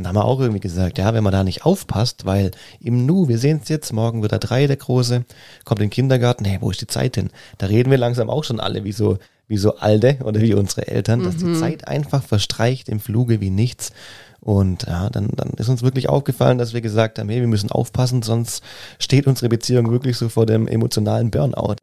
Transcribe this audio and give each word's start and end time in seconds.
Und 0.00 0.04
da 0.04 0.08
haben 0.08 0.16
wir 0.16 0.24
auch 0.24 0.40
irgendwie 0.40 0.60
gesagt, 0.60 0.96
ja, 0.96 1.12
wenn 1.12 1.22
man 1.22 1.32
da 1.34 1.44
nicht 1.44 1.66
aufpasst, 1.66 2.24
weil 2.24 2.52
im 2.80 3.04
Nu, 3.04 3.28
wir 3.28 3.36
sehen 3.36 3.60
es 3.62 3.68
jetzt, 3.68 3.92
morgen 3.92 4.22
wird 4.22 4.32
er 4.32 4.38
drei, 4.38 4.66
der 4.66 4.78
Große, 4.78 5.26
kommt 5.66 5.82
in 5.82 5.88
den 5.88 5.90
Kindergarten, 5.90 6.46
hey, 6.46 6.56
wo 6.62 6.70
ist 6.70 6.80
die 6.80 6.86
Zeit 6.86 7.16
denn? 7.16 7.28
Da 7.58 7.66
reden 7.66 7.90
wir 7.90 7.98
langsam 7.98 8.30
auch 8.30 8.42
schon 8.42 8.60
alle 8.60 8.82
wie 8.84 8.92
so, 8.92 9.18
wie 9.46 9.58
so 9.58 9.76
alte 9.76 10.16
oder 10.24 10.40
wie 10.40 10.54
unsere 10.54 10.88
Eltern, 10.88 11.20
mhm. 11.20 11.24
dass 11.24 11.36
die 11.36 11.44
mhm. 11.44 11.60
Zeit 11.60 11.86
einfach 11.86 12.22
verstreicht 12.22 12.88
im 12.88 12.98
Fluge 12.98 13.42
wie 13.42 13.50
nichts. 13.50 13.92
Und 14.40 14.84
ja, 14.84 15.10
dann, 15.10 15.28
dann 15.36 15.50
ist 15.58 15.68
uns 15.68 15.82
wirklich 15.82 16.08
aufgefallen, 16.08 16.56
dass 16.56 16.72
wir 16.72 16.80
gesagt 16.80 17.18
haben, 17.18 17.28
hey, 17.28 17.40
wir 17.40 17.46
müssen 17.46 17.70
aufpassen, 17.70 18.22
sonst 18.22 18.64
steht 18.98 19.26
unsere 19.26 19.50
Beziehung 19.50 19.90
wirklich 19.90 20.16
so 20.16 20.30
vor 20.30 20.46
dem 20.46 20.66
emotionalen 20.66 21.30
Burnout. 21.30 21.76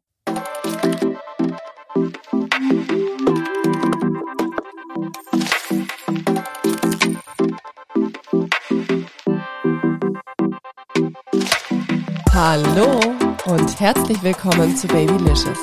Hallo 12.40 13.00
und 13.48 13.80
herzlich 13.80 14.22
willkommen 14.22 14.78
zu 14.78 14.86
Babylicious, 14.86 15.58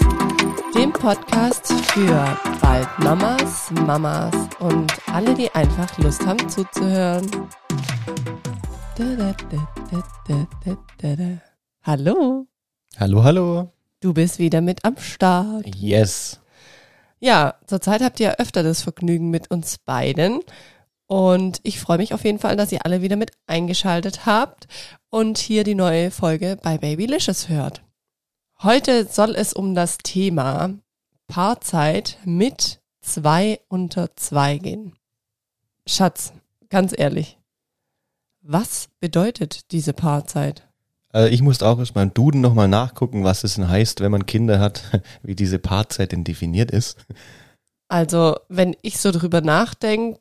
dem 0.75 0.93
Podcast 0.93 1.73
für 1.93 2.37
bald 2.61 2.89
Mamas, 2.99 3.71
Mamas 3.71 4.35
und 4.59 4.93
alle, 5.07 5.35
die 5.35 5.49
einfach 5.55 5.97
Lust 5.99 6.27
haben 6.27 6.49
zuzuhören. 6.49 7.31
Hallo. 11.85 12.49
Hallo, 12.99 13.23
hallo. 13.23 13.73
Du 14.01 14.13
bist 14.13 14.41
wieder 14.41 14.61
mit 14.61 14.85
am 14.85 14.97
Start. 14.97 15.73
Yes. 15.77 16.41
Ja, 17.21 17.55
zurzeit 17.69 18.03
habt 18.03 18.19
ihr 18.19 18.41
öfter 18.41 18.65
das 18.65 18.83
Vergnügen 18.83 19.31
mit 19.31 19.49
uns 19.49 19.79
beiden. 19.79 20.41
Und 21.15 21.61
ich 21.63 21.79
freue 21.79 21.99
mich 21.99 22.13
auf 22.13 22.25
jeden 22.25 22.41
Fall, 22.41 22.57
dass 22.57 22.73
ihr 22.73 22.85
alle 22.85 23.01
wieder 23.01 23.15
mit 23.15 23.31
eingeschaltet 23.47 24.27
habt 24.27 24.67
und 25.11 25.39
hier 25.39 25.63
die 25.63 25.77
neue 25.77 26.11
Folge 26.11 26.59
bei 26.61 26.77
Babylicious 26.77 27.49
hört. 27.49 27.85
Heute 28.65 29.07
soll 29.07 29.37
es 29.37 29.53
um 29.53 29.77
das 29.77 29.99
Thema 29.99 30.75
Paarzeit 31.29 32.19
mit 32.25 32.81
zwei 33.01 33.61
unter 33.69 34.17
zwei 34.17 34.59
gehen. 34.59 34.97
Schatz, 35.87 36.33
ganz 36.69 36.93
ehrlich, 36.99 37.39
was 38.43 38.89
bedeutet 38.99 39.71
diese 39.71 39.93
Paarzeit? 39.93 40.67
Also 41.11 41.33
ich 41.33 41.43
musste 41.43 41.69
auch 41.69 41.79
erst 41.79 41.95
beim 41.95 42.13
Duden 42.13 42.41
nochmal 42.41 42.67
nachgucken, 42.67 43.23
was 43.23 43.45
es 43.45 43.55
denn 43.55 43.69
heißt, 43.69 44.01
wenn 44.01 44.11
man 44.11 44.27
Kinder 44.27 44.59
hat, 44.59 44.83
wie 45.23 45.37
diese 45.37 45.61
Paarzeit 45.61 46.11
denn 46.11 46.25
definiert 46.25 46.73
ist. 46.73 46.97
Also, 47.87 48.37
wenn 48.49 48.75
ich 48.83 48.99
so 48.99 49.13
drüber 49.13 49.43
nachdenke, 49.43 50.19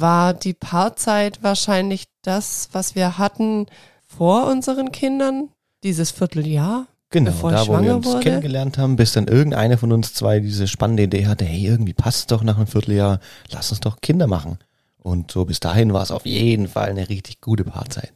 war 0.00 0.34
die 0.34 0.54
Paarzeit 0.54 1.42
wahrscheinlich 1.42 2.04
das, 2.22 2.68
was 2.72 2.94
wir 2.94 3.18
hatten, 3.18 3.66
vor 4.06 4.46
unseren 4.46 4.92
Kindern, 4.92 5.48
dieses 5.82 6.10
Vierteljahr. 6.10 6.86
Genau, 7.10 7.50
da 7.50 7.66
wo 7.66 7.80
wir 7.82 7.96
uns 7.96 8.06
wurde. 8.06 8.20
kennengelernt 8.20 8.78
haben, 8.78 8.96
bis 8.96 9.12
dann 9.12 9.28
irgendeiner 9.28 9.76
von 9.76 9.92
uns 9.92 10.14
zwei 10.14 10.40
diese 10.40 10.66
spannende 10.66 11.02
Idee 11.02 11.26
hatte, 11.26 11.44
hey, 11.44 11.66
irgendwie 11.66 11.92
passt 11.92 12.30
doch 12.30 12.42
nach 12.42 12.56
einem 12.56 12.66
Vierteljahr, 12.66 13.20
lass 13.50 13.70
uns 13.70 13.80
doch 13.80 14.00
Kinder 14.00 14.26
machen. 14.26 14.58
Und 14.98 15.30
so 15.30 15.44
bis 15.44 15.60
dahin 15.60 15.92
war 15.92 16.02
es 16.02 16.10
auf 16.10 16.24
jeden 16.24 16.68
Fall 16.68 16.88
eine 16.88 17.08
richtig 17.08 17.40
gute 17.40 17.64
Paarzeit. 17.64 18.14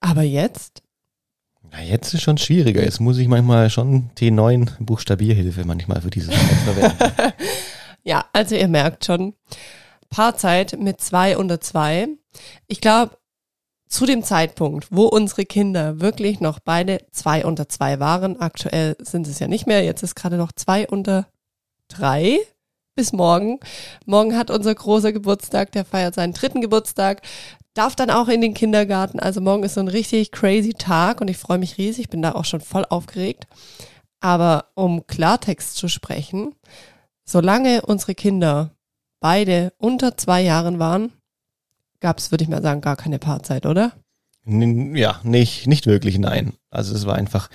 Aber 0.00 0.22
jetzt? 0.22 0.82
Na, 1.72 1.82
jetzt 1.82 2.14
ist 2.14 2.22
schon 2.22 2.38
schwieriger. 2.38 2.82
Jetzt 2.82 3.00
muss 3.00 3.18
ich 3.18 3.28
manchmal 3.28 3.70
schon 3.70 4.10
T9 4.16 4.70
Buchstabierhilfe 4.78 5.64
manchmal 5.64 6.00
für 6.00 6.10
dieses 6.10 6.34
verwenden. 6.34 7.32
ja, 8.04 8.24
also 8.32 8.54
ihr 8.54 8.68
merkt 8.68 9.04
schon, 9.04 9.34
Paarzeit 10.08 10.78
mit 10.78 11.00
zwei 11.00 11.36
unter 11.36 11.60
zwei. 11.60 12.08
Ich 12.66 12.80
glaube, 12.80 13.16
zu 13.88 14.04
dem 14.04 14.22
Zeitpunkt, 14.22 14.88
wo 14.90 15.06
unsere 15.06 15.44
Kinder 15.44 16.00
wirklich 16.00 16.40
noch 16.40 16.58
beide 16.58 16.98
zwei 17.12 17.44
unter 17.44 17.68
zwei 17.68 18.00
waren, 18.00 18.40
aktuell 18.40 18.96
sind 18.98 19.26
es 19.28 19.38
ja 19.38 19.46
nicht 19.46 19.66
mehr, 19.66 19.84
jetzt 19.84 20.02
ist 20.02 20.16
gerade 20.16 20.36
noch 20.36 20.52
zwei 20.52 20.88
unter 20.88 21.26
drei 21.88 22.38
bis 22.96 23.12
morgen. 23.12 23.60
Morgen 24.06 24.36
hat 24.36 24.50
unser 24.50 24.74
großer 24.74 25.12
Geburtstag, 25.12 25.70
der 25.72 25.84
feiert 25.84 26.14
seinen 26.14 26.32
dritten 26.32 26.60
Geburtstag, 26.62 27.22
darf 27.74 27.94
dann 27.94 28.10
auch 28.10 28.28
in 28.28 28.40
den 28.40 28.54
Kindergarten. 28.54 29.20
Also 29.20 29.40
morgen 29.40 29.62
ist 29.62 29.74
so 29.74 29.80
ein 29.80 29.88
richtig 29.88 30.32
crazy 30.32 30.72
Tag 30.72 31.20
und 31.20 31.28
ich 31.28 31.36
freue 31.36 31.58
mich 31.58 31.78
riesig, 31.78 32.08
bin 32.08 32.22
da 32.22 32.32
auch 32.32 32.44
schon 32.44 32.60
voll 32.60 32.86
aufgeregt. 32.88 33.46
Aber 34.20 34.70
um 34.74 35.06
Klartext 35.06 35.76
zu 35.76 35.88
sprechen, 35.88 36.54
solange 37.24 37.82
unsere 37.82 38.14
Kinder 38.14 38.70
beide 39.20 39.72
unter 39.78 40.16
zwei 40.16 40.42
Jahren 40.42 40.78
waren, 40.78 41.12
gab 42.00 42.18
es, 42.18 42.30
würde 42.30 42.44
ich 42.44 42.50
mal 42.50 42.62
sagen, 42.62 42.80
gar 42.80 42.96
keine 42.96 43.18
Paarzeit, 43.18 43.66
oder? 43.66 43.92
Ja, 44.44 45.20
nicht, 45.24 45.66
nicht 45.66 45.86
wirklich, 45.86 46.18
nein. 46.18 46.52
Also 46.70 46.94
es 46.94 47.06
war 47.06 47.16
einfach 47.16 47.50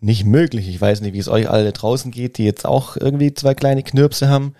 nicht 0.00 0.24
möglich. 0.24 0.68
Ich 0.68 0.80
weiß 0.80 1.00
nicht, 1.00 1.14
wie 1.14 1.18
es 1.18 1.28
euch 1.28 1.48
alle 1.48 1.72
draußen 1.72 2.10
geht, 2.10 2.36
die 2.36 2.44
jetzt 2.44 2.66
auch 2.66 2.96
irgendwie 2.96 3.32
zwei 3.32 3.54
kleine 3.54 3.82
Knirpse 3.82 4.28
haben. 4.28 4.54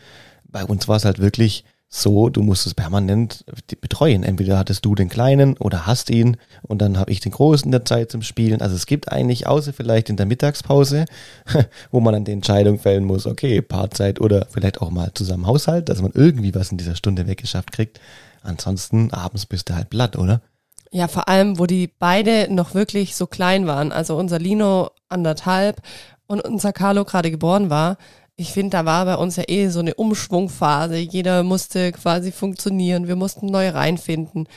Bei 0.44 0.64
uns 0.64 0.88
war 0.88 0.96
es 0.96 1.04
halt 1.04 1.18
wirklich 1.18 1.64
so, 1.96 2.28
du 2.28 2.42
musst 2.42 2.66
es 2.66 2.74
permanent 2.74 3.44
betreuen. 3.80 4.24
Entweder 4.24 4.58
hattest 4.58 4.84
du 4.84 4.96
den 4.96 5.08
Kleinen 5.08 5.56
oder 5.58 5.86
hast 5.86 6.10
ihn 6.10 6.36
und 6.62 6.82
dann 6.82 6.98
habe 6.98 7.12
ich 7.12 7.20
den 7.20 7.30
Großen 7.30 7.70
der 7.70 7.84
Zeit 7.84 8.10
zum 8.10 8.22
Spielen. 8.22 8.60
Also 8.60 8.74
es 8.74 8.86
gibt 8.86 9.12
eigentlich, 9.12 9.46
außer 9.46 9.72
vielleicht 9.72 10.10
in 10.10 10.16
der 10.16 10.26
Mittagspause, 10.26 11.04
wo 11.92 12.00
man 12.00 12.14
dann 12.14 12.24
die 12.24 12.32
Entscheidung 12.32 12.80
fällen 12.80 13.04
muss, 13.04 13.26
okay, 13.26 13.62
Paarzeit 13.62 14.20
oder 14.20 14.48
vielleicht 14.50 14.82
auch 14.82 14.90
mal 14.90 15.12
zusammen 15.14 15.46
Haushalt, 15.46 15.88
dass 15.88 16.02
man 16.02 16.10
irgendwie 16.12 16.52
was 16.52 16.72
in 16.72 16.78
dieser 16.78 16.96
Stunde 16.96 17.28
weggeschafft 17.28 17.70
kriegt. 17.70 18.00
Ansonsten 18.42 19.12
abends 19.12 19.46
bist 19.46 19.68
du 19.68 19.74
halt 19.74 19.90
platt, 19.90 20.16
oder? 20.16 20.42
Ja, 20.90 21.06
vor 21.06 21.28
allem, 21.28 21.60
wo 21.60 21.66
die 21.66 21.88
beide 21.98 22.52
noch 22.52 22.74
wirklich 22.74 23.14
so 23.14 23.28
klein 23.28 23.68
waren. 23.68 23.92
Also 23.92 24.16
unser 24.16 24.40
Lino 24.40 24.90
anderthalb 25.08 25.80
und 26.26 26.40
unser 26.40 26.72
Carlo 26.72 27.04
gerade 27.04 27.30
geboren 27.30 27.70
war. 27.70 27.98
Ich 28.36 28.52
finde, 28.52 28.70
da 28.70 28.84
war 28.84 29.04
bei 29.04 29.16
uns 29.16 29.36
ja 29.36 29.44
eh 29.46 29.68
so 29.68 29.80
eine 29.80 29.94
Umschwungphase. 29.94 30.96
Jeder 30.96 31.42
musste 31.42 31.92
quasi 31.92 32.32
funktionieren. 32.32 33.06
Wir 33.06 33.16
mussten 33.16 33.46
neu 33.46 33.68
reinfinden. 33.68 34.48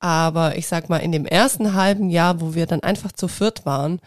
Aber 0.00 0.56
ich 0.56 0.66
sag 0.66 0.88
mal, 0.88 0.98
in 0.98 1.12
dem 1.12 1.24
ersten 1.24 1.74
halben 1.74 2.10
Jahr, 2.10 2.40
wo 2.40 2.54
wir 2.54 2.66
dann 2.66 2.82
einfach 2.82 3.12
zu 3.12 3.28
viert 3.28 3.64
waren, 3.64 4.00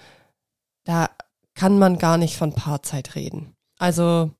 da 0.84 1.10
kann 1.56 1.80
man 1.80 1.98
gar 1.98 2.18
nicht 2.18 2.36
von 2.38 2.54
Paarzeit 2.54 3.16
reden. 3.16 3.56
Also, 3.78 4.32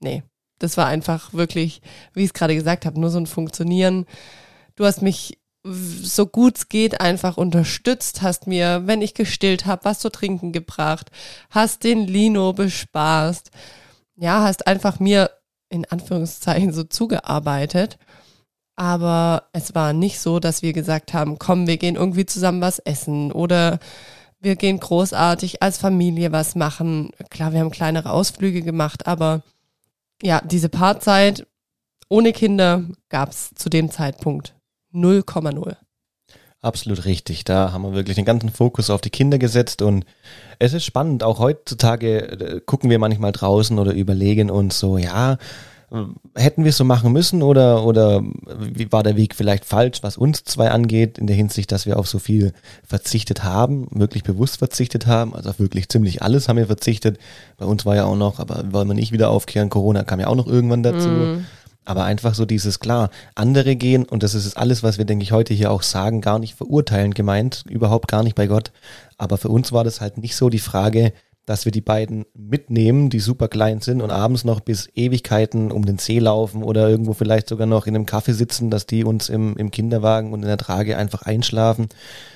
nee, 0.00 0.22
das 0.58 0.76
war 0.76 0.86
einfach 0.86 1.32
wirklich, 1.34 1.82
wie 2.14 2.20
ich 2.20 2.28
es 2.30 2.34
gerade 2.34 2.54
gesagt 2.54 2.86
habe, 2.86 2.98
nur 3.00 3.10
so 3.10 3.18
ein 3.18 3.26
Funktionieren. 3.26 4.06
Du 4.74 4.84
hast 4.84 5.02
mich 5.02 5.38
so 5.64 6.26
gut 6.26 6.56
es 6.56 6.68
geht 6.68 7.00
einfach 7.00 7.36
unterstützt, 7.36 8.22
hast 8.22 8.46
mir, 8.46 8.86
wenn 8.86 9.02
ich 9.02 9.14
gestillt 9.14 9.66
habe, 9.66 9.84
was 9.84 9.98
zu 9.98 10.10
trinken 10.10 10.52
gebracht, 10.52 11.10
hast 11.50 11.84
den 11.84 12.06
Lino 12.06 12.52
bespaßt. 12.52 13.50
Ja, 14.20 14.42
hast 14.42 14.66
einfach 14.66 14.98
mir 14.98 15.30
in 15.68 15.84
Anführungszeichen 15.84 16.72
so 16.72 16.82
zugearbeitet. 16.82 17.98
Aber 18.76 19.44
es 19.52 19.74
war 19.74 19.92
nicht 19.92 20.20
so, 20.20 20.40
dass 20.40 20.62
wir 20.62 20.72
gesagt 20.72 21.12
haben, 21.12 21.38
komm, 21.38 21.66
wir 21.66 21.78
gehen 21.78 21.96
irgendwie 21.96 22.26
zusammen 22.26 22.60
was 22.60 22.78
essen 22.80 23.32
oder 23.32 23.78
wir 24.40 24.56
gehen 24.56 24.78
großartig 24.78 25.62
als 25.62 25.78
Familie 25.78 26.32
was 26.32 26.54
machen. 26.54 27.10
Klar, 27.30 27.52
wir 27.52 27.60
haben 27.60 27.70
kleinere 27.70 28.10
Ausflüge 28.10 28.62
gemacht, 28.62 29.06
aber 29.06 29.42
ja, 30.22 30.40
diese 30.44 30.68
Paarzeit 30.68 31.46
ohne 32.08 32.32
Kinder 32.32 32.84
gab 33.08 33.30
es 33.30 33.50
zu 33.54 33.68
dem 33.68 33.90
Zeitpunkt 33.90 34.54
0,0. 34.92 35.76
Absolut 36.60 37.04
richtig. 37.04 37.44
Da 37.44 37.72
haben 37.72 37.82
wir 37.82 37.94
wirklich 37.94 38.16
den 38.16 38.24
ganzen 38.24 38.50
Fokus 38.50 38.90
auf 38.90 39.00
die 39.00 39.10
Kinder 39.10 39.38
gesetzt 39.38 39.80
und 39.80 40.04
es 40.58 40.72
ist 40.74 40.84
spannend. 40.84 41.22
Auch 41.22 41.38
heutzutage 41.38 42.18
äh, 42.18 42.60
gucken 42.60 42.90
wir 42.90 42.98
manchmal 42.98 43.32
draußen 43.32 43.78
oder 43.78 43.92
überlegen 43.92 44.50
uns 44.50 44.78
so, 44.78 44.98
ja, 44.98 45.38
hätten 46.34 46.64
wir 46.64 46.70
es 46.70 46.76
so 46.76 46.84
machen 46.84 47.12
müssen 47.12 47.42
oder, 47.42 47.84
oder 47.84 48.22
wie 48.22 48.92
war 48.92 49.02
der 49.02 49.16
Weg 49.16 49.34
vielleicht 49.34 49.64
falsch, 49.64 50.02
was 50.02 50.18
uns 50.18 50.44
zwei 50.44 50.70
angeht, 50.70 51.16
in 51.16 51.26
der 51.26 51.36
Hinsicht, 51.36 51.72
dass 51.72 51.86
wir 51.86 51.98
auf 51.98 52.06
so 52.06 52.18
viel 52.18 52.52
verzichtet 52.86 53.42
haben, 53.42 53.88
wirklich 53.90 54.22
bewusst 54.22 54.58
verzichtet 54.58 55.06
haben, 55.06 55.34
also 55.34 55.58
wirklich 55.58 55.88
ziemlich 55.88 56.22
alles 56.22 56.48
haben 56.48 56.58
wir 56.58 56.66
verzichtet. 56.66 57.18
Bei 57.56 57.64
uns 57.64 57.86
war 57.86 57.96
ja 57.96 58.04
auch 58.04 58.16
noch, 58.16 58.38
aber 58.38 58.64
wollen 58.70 58.88
wir 58.88 58.94
nicht 58.94 59.12
wieder 59.12 59.30
aufkehren, 59.30 59.70
Corona 59.70 60.04
kam 60.04 60.20
ja 60.20 60.26
auch 60.26 60.36
noch 60.36 60.46
irgendwann 60.46 60.82
dazu. 60.82 61.08
Mm. 61.08 61.46
Aber 61.88 62.04
einfach 62.04 62.34
so 62.34 62.44
dieses, 62.44 62.80
klar, 62.80 63.08
andere 63.34 63.74
gehen, 63.74 64.04
und 64.04 64.22
das 64.22 64.34
ist 64.34 64.58
alles, 64.58 64.82
was 64.82 64.98
wir, 64.98 65.06
denke 65.06 65.22
ich, 65.22 65.32
heute 65.32 65.54
hier 65.54 65.70
auch 65.70 65.82
sagen, 65.82 66.20
gar 66.20 66.38
nicht 66.38 66.54
verurteilen 66.54 67.14
gemeint, 67.14 67.64
überhaupt 67.66 68.08
gar 68.08 68.22
nicht 68.22 68.34
bei 68.34 68.46
Gott. 68.46 68.72
Aber 69.16 69.38
für 69.38 69.48
uns 69.48 69.72
war 69.72 69.84
das 69.84 70.02
halt 70.02 70.18
nicht 70.18 70.36
so 70.36 70.50
die 70.50 70.58
Frage, 70.58 71.14
dass 71.46 71.64
wir 71.64 71.72
die 71.72 71.80
beiden 71.80 72.26
mitnehmen, 72.34 73.08
die 73.08 73.20
super 73.20 73.48
klein 73.48 73.80
sind 73.80 74.02
und 74.02 74.10
abends 74.10 74.44
noch 74.44 74.60
bis 74.60 74.90
Ewigkeiten 74.94 75.72
um 75.72 75.86
den 75.86 75.96
See 75.96 76.18
laufen 76.18 76.62
oder 76.62 76.90
irgendwo 76.90 77.14
vielleicht 77.14 77.48
sogar 77.48 77.66
noch 77.66 77.86
in 77.86 77.94
einem 77.94 78.04
Kaffee 78.04 78.34
sitzen, 78.34 78.68
dass 78.68 78.84
die 78.84 79.02
uns 79.02 79.30
im, 79.30 79.56
im 79.56 79.70
Kinderwagen 79.70 80.34
und 80.34 80.42
in 80.42 80.48
der 80.48 80.58
Trage 80.58 80.98
einfach 80.98 81.22
einschlafen, 81.22 81.88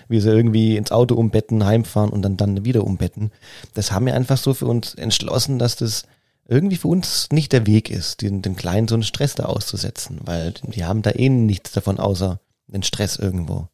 wir 0.09 0.23
sie 0.23 0.31
irgendwie 0.31 0.79
ins 0.79 0.93
Auto 0.93 1.15
umbetten, 1.15 1.67
heimfahren 1.67 2.09
und 2.09 2.23
dann, 2.23 2.39
dann 2.39 2.65
wieder 2.65 2.85
umbetten. 2.85 3.33
Das 3.75 3.93
haben 3.93 4.07
wir 4.07 4.15
einfach 4.15 4.39
so 4.39 4.55
für 4.55 4.65
uns 4.65 4.95
entschlossen, 4.95 5.59
dass 5.59 5.77
das 5.77 6.05
irgendwie 6.53 6.77
für 6.77 6.89
uns 6.89 7.29
nicht 7.33 7.53
der 7.53 7.67
Weg 7.67 7.91
ist, 7.91 8.23
den, 8.23 8.43
den 8.43 8.57
Kleinen 8.57 8.89
so 8.89 8.95
einen 8.95 9.03
Stress 9.03 9.35
da 9.35 9.45
auszusetzen, 9.45 10.21
weil 10.25 10.53
die 10.63 10.85
haben 10.85 11.03
da 11.03 11.11
eh 11.11 11.29
nichts 11.29 11.73
davon 11.73 11.99
außer 11.99 12.41
den 12.67 12.83
Stress 12.83 13.17
irgendwo. 13.17 13.69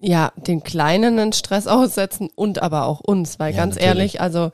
Ja, 0.00 0.32
den 0.36 0.62
Kleinen 0.62 1.18
einen 1.18 1.32
Stress 1.32 1.66
aussetzen 1.66 2.28
und 2.34 2.62
aber 2.62 2.86
auch 2.86 3.00
uns, 3.00 3.38
weil 3.38 3.52
Ja, 3.52 3.56
ganz 3.56 3.74
natürlich. 3.74 3.88
ehrlich, 3.88 4.20
also 4.20 4.52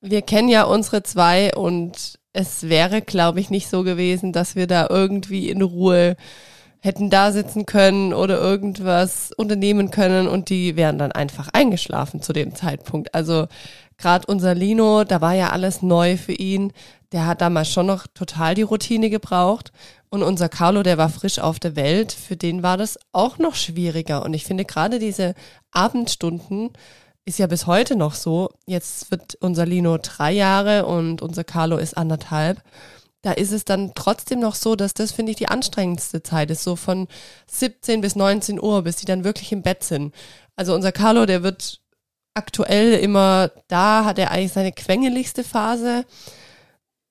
wir 0.00 0.22
kennen 0.22 0.48
ja 0.48 0.64
unsere 0.64 1.02
zwei 1.02 1.54
und 1.54 2.18
es 2.32 2.68
wäre, 2.68 3.02
glaube 3.02 3.40
ich, 3.40 3.50
nicht 3.50 3.68
so 3.68 3.84
gewesen, 3.84 4.32
dass 4.32 4.56
wir 4.56 4.66
da 4.66 4.88
irgendwie 4.90 5.48
in 5.48 5.62
Ruhe 5.62 6.16
hätten 6.80 7.10
da 7.10 7.30
sitzen 7.30 7.64
können 7.64 8.12
oder 8.12 8.40
irgendwas 8.40 9.30
unternehmen 9.36 9.92
können 9.92 10.26
und 10.26 10.50
die 10.50 10.74
wären 10.74 10.98
dann 10.98 11.12
einfach 11.12 11.48
eingeschlafen 11.52 12.20
zu 12.22 12.32
dem 12.32 12.56
Zeitpunkt. 12.56 13.14
Also 13.14 13.46
gerade 14.02 14.26
unser 14.26 14.54
Lino, 14.54 15.04
da 15.04 15.20
war 15.20 15.32
ja 15.32 15.50
alles 15.50 15.80
neu 15.80 16.18
für 16.18 16.32
ihn. 16.32 16.72
Der 17.12 17.26
hat 17.26 17.40
damals 17.40 17.70
schon 17.70 17.86
noch 17.86 18.06
total 18.06 18.54
die 18.54 18.62
Routine 18.62 19.08
gebraucht. 19.08 19.72
Und 20.10 20.22
unser 20.22 20.50
Carlo, 20.50 20.82
der 20.82 20.98
war 20.98 21.08
frisch 21.08 21.38
auf 21.38 21.58
der 21.58 21.76
Welt, 21.76 22.12
für 22.12 22.36
den 22.36 22.62
war 22.62 22.76
das 22.76 22.98
auch 23.12 23.38
noch 23.38 23.54
schwieriger. 23.54 24.22
Und 24.22 24.34
ich 24.34 24.44
finde 24.44 24.66
gerade 24.66 24.98
diese 24.98 25.34
Abendstunden 25.70 26.70
ist 27.24 27.38
ja 27.38 27.46
bis 27.46 27.66
heute 27.66 27.96
noch 27.96 28.14
so. 28.14 28.50
Jetzt 28.66 29.10
wird 29.10 29.36
unser 29.40 29.64
Lino 29.64 29.96
drei 29.96 30.32
Jahre 30.32 30.84
und 30.84 31.22
unser 31.22 31.44
Carlo 31.44 31.78
ist 31.78 31.96
anderthalb 31.96 32.62
da 33.22 33.30
ist 33.30 33.52
es 33.52 33.64
dann 33.64 33.92
trotzdem 33.94 34.40
noch 34.40 34.56
so, 34.56 34.74
dass 34.74 34.94
das, 34.94 35.12
finde 35.12 35.30
ich, 35.30 35.38
die 35.38 35.48
anstrengendste 35.48 36.22
Zeit 36.22 36.50
ist, 36.50 36.64
so 36.64 36.74
von 36.74 37.06
17 37.46 38.00
bis 38.00 38.16
19 38.16 38.60
Uhr, 38.60 38.82
bis 38.82 38.96
die 38.96 39.06
dann 39.06 39.24
wirklich 39.24 39.52
im 39.52 39.62
Bett 39.62 39.84
sind. 39.84 40.12
Also 40.56 40.74
unser 40.74 40.92
Carlo, 40.92 41.24
der 41.24 41.44
wird 41.44 41.80
aktuell 42.34 42.94
immer, 42.94 43.50
da 43.68 44.04
hat 44.04 44.18
er 44.18 44.30
eigentlich 44.30 44.52
seine 44.52 44.72
quengeligste 44.72 45.44
Phase. 45.44 46.04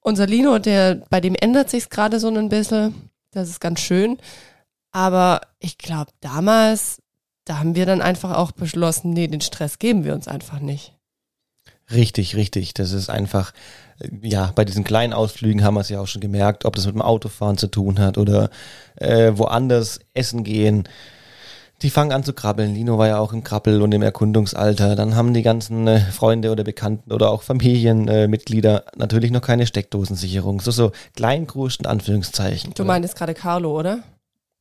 Unser 0.02 0.28
Lino, 0.28 0.60
der, 0.60 0.96
bei 1.10 1.22
dem 1.22 1.36
ändert 1.36 1.70
sich's 1.70 1.90
gerade 1.90 2.20
so 2.20 2.28
ein 2.28 2.50
bisschen. 2.50 3.12
Das 3.32 3.50
ist 3.50 3.60
ganz 3.60 3.80
schön. 3.80 4.18
Aber 4.92 5.42
ich 5.60 5.78
glaube, 5.78 6.12
damals, 6.20 7.02
da 7.46 7.60
haben 7.60 7.76
wir 7.76 7.86
dann 7.86 8.02
einfach 8.02 8.36
auch 8.36 8.52
beschlossen, 8.52 9.12
nee, 9.12 9.28
den 9.28 9.42
Stress 9.42 9.80
geben 9.80 10.04
wir 10.04 10.14
uns 10.14 10.28
einfach 10.28 10.60
nicht. 10.60 10.94
Richtig, 11.92 12.36
richtig. 12.36 12.74
Das 12.74 12.92
ist 12.92 13.10
einfach, 13.10 13.54
äh, 14.00 14.10
ja, 14.22 14.52
bei 14.56 14.66
diesen 14.66 14.84
kleinen 14.84 15.14
Ausflügen 15.14 15.64
haben 15.64 15.76
wir 15.76 15.82
es 15.82 15.90
ja 15.90 16.00
auch 16.00 16.08
schon 16.08 16.22
gemerkt, 16.22 16.66
ob 16.66 16.76
das 16.76 16.86
mit 16.86 16.96
dem 16.96 17.02
Autofahren 17.02 17.58
zu 17.58 17.68
tun 17.68 18.00
hat 18.00 18.18
oder 18.18 18.50
äh, 18.96 19.32
woanders 19.36 20.00
essen 20.14 20.44
gehen. 20.44 20.88
Die 21.82 21.90
fangen 21.90 22.12
an 22.12 22.24
zu 22.24 22.34
krabbeln. 22.34 22.76
Lino 22.76 23.00
war 23.00 23.08
ja 23.08 23.18
auch 23.18 23.34
im 23.34 23.44
Krabbel- 23.44 23.82
und 23.82 23.92
im 23.92 24.04
Erkundungsalter. 24.04 24.96
Dann 24.96 25.16
haben 25.16 25.34
die 25.34 25.42
ganzen 25.42 25.88
äh, 25.88 26.00
Freunde 26.00 26.52
oder 26.52 26.64
Bekannten 26.64 27.12
oder 27.12 27.32
auch 27.32 27.42
Familienmitglieder 27.42 28.86
äh, 28.86 28.98
natürlich 28.98 29.32
noch 29.32 29.42
keine 29.42 29.66
Steckdosensicherung. 29.66 30.62
So, 30.62 30.70
so 30.70 30.92
Kleingruscht 31.16 31.82
in 31.82 31.88
Anführungszeichen. 31.88 32.74
Du 32.76 32.86
meintest 32.86 33.16
gerade 33.16 33.34
Carlo, 33.34 33.78
oder? 33.80 34.04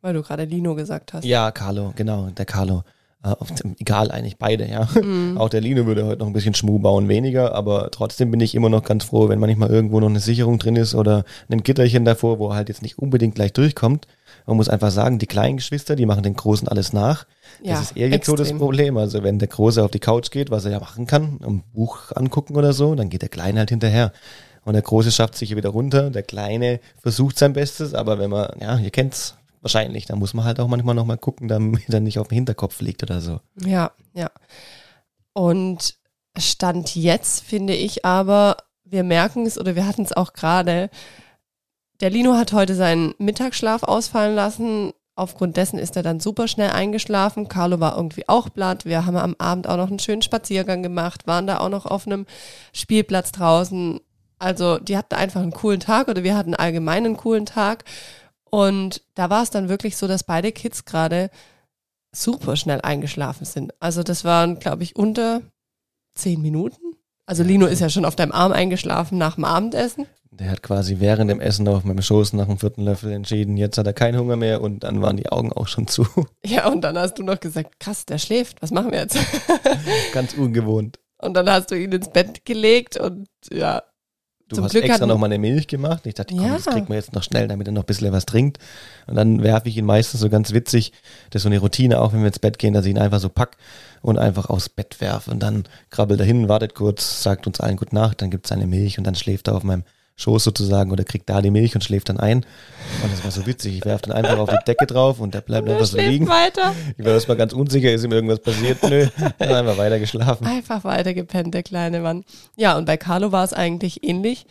Weil 0.01 0.15
du 0.15 0.23
gerade 0.23 0.45
Lino 0.45 0.75
gesagt 0.75 1.13
hast. 1.13 1.25
Ja, 1.25 1.51
Carlo, 1.51 1.93
genau, 1.95 2.31
der 2.31 2.47
Carlo. 2.47 2.85
Äh, 3.23 3.35
egal 3.79 4.11
eigentlich 4.11 4.39
beide, 4.39 4.67
ja. 4.67 4.89
Mhm. 4.95 5.37
Auch 5.37 5.51
der 5.51 5.61
Lino 5.61 5.85
würde 5.85 6.07
heute 6.07 6.21
noch 6.21 6.27
ein 6.27 6.33
bisschen 6.33 6.55
Schmuh 6.55 6.79
bauen, 6.79 7.09
weniger, 7.09 7.55
aber 7.55 7.91
trotzdem 7.91 8.31
bin 8.31 8.41
ich 8.41 8.55
immer 8.55 8.71
noch 8.71 8.83
ganz 8.83 9.05
froh, 9.05 9.29
wenn 9.29 9.39
manchmal 9.39 9.69
irgendwo 9.69 10.01
noch 10.01 10.09
eine 10.09 10.21
Sicherung 10.21 10.59
drin 10.59 10.77
ist 10.77 10.95
oder 10.95 11.25
ein 11.51 11.63
Gitterchen 11.63 12.07
davor, 12.07 12.39
wo 12.39 12.49
er 12.49 12.55
halt 12.55 12.71
jetzt 12.71 12.81
nicht 12.81 12.99
unbedingt 12.99 13.35
gleich 13.35 13.53
durchkommt. 13.53 14.07
Man 14.50 14.56
muss 14.56 14.69
einfach 14.69 14.91
sagen, 14.91 15.20
die 15.20 15.29
kleinen 15.29 15.58
Geschwister, 15.58 15.94
die 15.94 16.06
machen 16.06 16.25
den 16.25 16.35
Großen 16.35 16.67
alles 16.67 16.93
nach. 16.93 17.25
Ja, 17.62 17.75
das 17.75 17.82
ist 17.82 17.97
eher 17.97 18.08
jetzt 18.08 18.26
so 18.26 18.35
das. 18.35 18.52
Problem. 18.52 18.97
Also 18.97 19.23
wenn 19.23 19.38
der 19.38 19.47
Große 19.47 19.81
auf 19.81 19.93
die 19.93 20.00
Couch 20.00 20.32
geht, 20.32 20.50
was 20.50 20.64
er 20.64 20.73
ja 20.73 20.81
machen 20.81 21.06
kann, 21.06 21.38
ein 21.41 21.62
Buch 21.73 22.11
angucken 22.17 22.56
oder 22.56 22.73
so, 22.73 22.97
dann 22.97 23.11
geht 23.11 23.23
der 23.23 23.29
Kleine 23.29 23.61
halt 23.61 23.70
hinterher. 23.70 24.12
Und 24.64 24.73
der 24.73 24.82
Große 24.82 25.12
schafft 25.12 25.37
sich 25.37 25.55
wieder 25.55 25.69
runter, 25.69 26.11
der 26.11 26.25
Kleine 26.25 26.81
versucht 27.00 27.38
sein 27.38 27.52
Bestes, 27.52 27.94
aber 27.94 28.19
wenn 28.19 28.31
man, 28.31 28.50
ja, 28.61 28.76
ihr 28.76 28.91
kennt's 28.91 29.37
wahrscheinlich, 29.61 30.06
da 30.06 30.17
muss 30.17 30.35
man 30.35 30.44
halt 30.44 30.58
auch 30.58 30.67
manchmal 30.67 30.97
nochmal 30.97 31.19
gucken, 31.19 31.47
damit 31.47 31.88
er 31.88 32.00
nicht 32.00 32.19
auf 32.19 32.26
dem 32.26 32.35
Hinterkopf 32.35 32.81
liegt 32.81 33.05
oder 33.05 33.20
so. 33.20 33.38
Ja, 33.64 33.93
ja. 34.14 34.32
Und 35.32 35.94
Stand 36.37 36.97
jetzt 36.97 37.44
finde 37.44 37.76
ich 37.76 38.05
aber, 38.05 38.56
wir 38.85 39.05
merken 39.05 39.47
es 39.47 39.61
oder 39.61 39.76
wir 39.76 39.87
hatten 39.87 40.02
es 40.02 40.12
auch 40.12 40.32
gerade, 40.32 40.91
der 42.00 42.11
Lino 42.11 42.35
hat 42.35 42.52
heute 42.52 42.75
seinen 42.75 43.14
Mittagsschlaf 43.19 43.82
ausfallen 43.82 44.35
lassen. 44.35 44.93
Aufgrund 45.17 45.56
dessen 45.56 45.79
ist 45.79 45.97
er 45.97 46.02
dann 46.02 46.19
super 46.19 46.49
schnell 46.49 46.70
eingeschlafen. 46.70 47.49
Carlo 47.49 47.79
war 47.79 47.97
irgendwie 47.97 48.29
auch 48.29 48.49
platt. 48.52 48.87
Wir 48.87 49.05
haben 49.05 49.17
am 49.17 49.37
Abend 49.38 49.67
auch 49.69 49.76
noch 49.76 49.88
einen 49.88 49.99
schönen 49.99 50.23
Spaziergang 50.23 50.82
gemacht, 50.82 51.26
waren 51.26 51.47
da 51.47 51.58
auch 51.58 51.69
noch 51.69 51.85
auf 51.85 52.06
einem 52.06 52.26
Spielplatz 52.73 53.32
draußen. 53.32 54.00
Also 54.38 54.79
die 54.79 54.97
hatten 54.97 55.14
einfach 55.14 55.43
einen 55.43 55.52
coolen 55.52 55.81
Tag 55.81 56.08
oder 56.08 56.23
wir 56.25 56.37
hatten 56.37 56.55
allgemein 56.55 57.05
einen 57.05 57.19
coolen 57.19 57.44
Tag. 57.44 57.85
Und 58.44 59.02
da 59.14 59.29
war 59.29 59.43
es 59.43 59.50
dann 59.50 59.69
wirklich 59.69 59.97
so, 59.97 60.08
dass 60.08 60.25
beide 60.25 60.52
Kids 60.52 60.87
gerade 60.87 61.31
super 62.12 62.56
schnell 62.56 62.81
eingeschlafen 62.81 63.44
sind. 63.44 63.75
Also 63.79 64.02
das 64.02 64.25
waren, 64.25 64.58
glaube 64.58 64.82
ich, 64.82 64.97
unter 64.97 65.43
zehn 66.14 66.41
Minuten. 66.41 66.97
Also 67.26 67.43
Lino 67.43 67.67
ist 67.67 67.81
ja 67.81 67.91
schon 67.91 68.05
auf 68.05 68.17
deinem 68.17 68.32
Arm 68.32 68.52
eingeschlafen 68.52 69.19
nach 69.19 69.35
dem 69.35 69.44
Abendessen. 69.44 70.06
Der 70.32 70.50
hat 70.50 70.62
quasi 70.62 71.00
während 71.00 71.29
dem 71.31 71.41
Essen 71.41 71.67
auf 71.67 71.82
meinem 71.85 72.03
Schoß 72.03 72.35
nach 72.35 72.47
dem 72.47 72.56
vierten 72.59 72.82
Löffel 72.85 73.11
entschieden, 73.11 73.56
jetzt 73.56 73.79
hat 73.79 73.87
er 73.87 73.93
keinen 73.93 74.17
Hunger 74.19 74.37
mehr 74.37 74.61
und 74.61 74.85
dann 74.85 75.03
waren 75.03 75.17
die 75.17 75.29
Augen 75.31 75.53
auch 75.53 75.67
schon 75.67 75.88
zu. 75.88 76.06
Ja, 76.44 76.69
und 76.69 76.82
dann 76.82 76.97
hast 76.97 77.15
du 77.19 77.25
noch 77.25 77.41
gesagt, 77.41 77.81
krass, 77.81 78.06
der 78.06 78.19
schläft, 78.19 78.62
was 78.62 78.71
machen 78.71 78.93
wir 78.93 79.00
jetzt? 79.00 79.19
Ganz 80.12 80.35
ungewohnt. 80.35 80.99
Und 81.19 81.35
dann 81.35 81.50
hast 81.50 81.71
du 81.71 81.75
ihn 81.75 81.93
ins 81.93 82.09
Bett 82.11 82.44
gelegt 82.44 82.97
und 82.97 83.27
ja, 83.53 83.82
Du 84.49 84.56
Zum 84.56 84.65
hast 84.65 84.73
Glück 84.73 84.82
extra 84.82 85.03
hatten- 85.03 85.09
noch 85.11 85.19
mal 85.19 85.27
eine 85.27 85.38
Milch 85.38 85.69
gemacht. 85.69 86.05
Ich 86.06 86.15
dachte, 86.15 86.35
komm, 86.35 86.44
Ja. 86.44 86.55
das 86.55 86.65
kriegt 86.67 86.88
man 86.88 86.97
jetzt 86.99 87.12
noch 87.12 87.23
schnell, 87.23 87.47
damit 87.47 87.69
er 87.69 87.73
noch 87.73 87.85
ein 87.85 87.87
bisschen 87.87 88.11
was 88.12 88.26
trinkt. 88.26 88.59
Und 89.06 89.15
dann 89.15 89.44
werfe 89.44 89.69
ich 89.69 89.76
ihn 89.76 89.85
meistens 89.85 90.19
so 90.19 90.29
ganz 90.29 90.53
witzig. 90.53 90.91
Das 91.31 91.38
ist 91.38 91.43
so 91.44 91.49
eine 91.49 91.61
Routine, 91.61 92.00
auch 92.00 92.12
wenn 92.12 92.19
wir 92.19 92.26
ins 92.26 92.41
Bett 92.41 92.59
gehen, 92.59 92.75
dass 92.75 92.85
ich 92.85 92.91
ihn 92.91 92.99
einfach 92.99 93.21
so 93.21 93.29
pack 93.29 93.56
und 94.03 94.19
einfach 94.19 94.50
aufs 94.50 94.69
Bett 94.69 95.00
werfe. 95.00 95.31
Und 95.31 95.41
dann 95.41 95.67
krabbelt 95.91 96.19
er 96.19 96.26
hin, 96.26 96.49
wartet 96.49 96.75
kurz, 96.75 97.23
sagt 97.23 97.47
uns 97.47 97.61
allen 97.61 97.76
Gute 97.76 97.94
Nacht, 97.94 98.23
dann 98.23 98.31
gibt's 98.33 98.50
eine 98.50 98.67
Milch 98.67 98.99
und 98.99 99.05
dann 99.05 99.15
schläft 99.15 99.47
er 99.47 99.55
auf 99.55 99.62
meinem 99.62 99.85
Schoß 100.21 100.45
sozusagen 100.45 100.91
oder 100.91 101.05
kriegt 101.05 101.29
da 101.29 101.41
die 101.41 101.51
Milch 101.51 101.75
und 101.75 101.83
schläft 101.83 102.09
dann 102.09 102.19
ein. 102.19 102.39
Und 103.03 103.13
das 103.13 103.25
war 103.25 103.31
so 103.31 103.47
witzig. 103.47 103.79
Ich 103.79 103.85
werfe 103.85 104.09
dann 104.09 104.17
einfach 104.17 104.39
auf 104.39 104.51
die 104.51 104.65
Decke 104.67 104.87
drauf 104.87 105.21
und 105.21 105.35
der 105.35 105.41
bleibt 105.41 105.69
einfach 105.69 105.87
so 105.87 105.99
liegen. 105.99 106.29
weiter. 106.29 106.75
Ich 106.97 107.05
war 107.05 107.13
erstmal 107.13 107.37
ganz 107.37 107.53
unsicher, 107.53 107.93
ist 107.93 108.05
ihm 108.05 108.13
irgendwas 108.13 108.41
passiert? 108.41 108.83
Nö, 108.83 109.07
dann 109.39 109.55
einfach 109.55 109.79
weiter 109.79 109.99
geschlafen. 109.99 110.47
Einfach 110.47 110.85
weiter 110.85 111.15
gepennt, 111.15 111.55
der 111.55 111.63
kleine 111.63 112.01
Mann. 112.01 112.25
Ja, 112.57 112.77
und 112.77 112.85
bei 112.85 112.97
Carlo 112.97 113.33
war 113.33 113.45
es 113.45 113.53
eigentlich 113.53 114.05
ähnlich. 114.05 114.47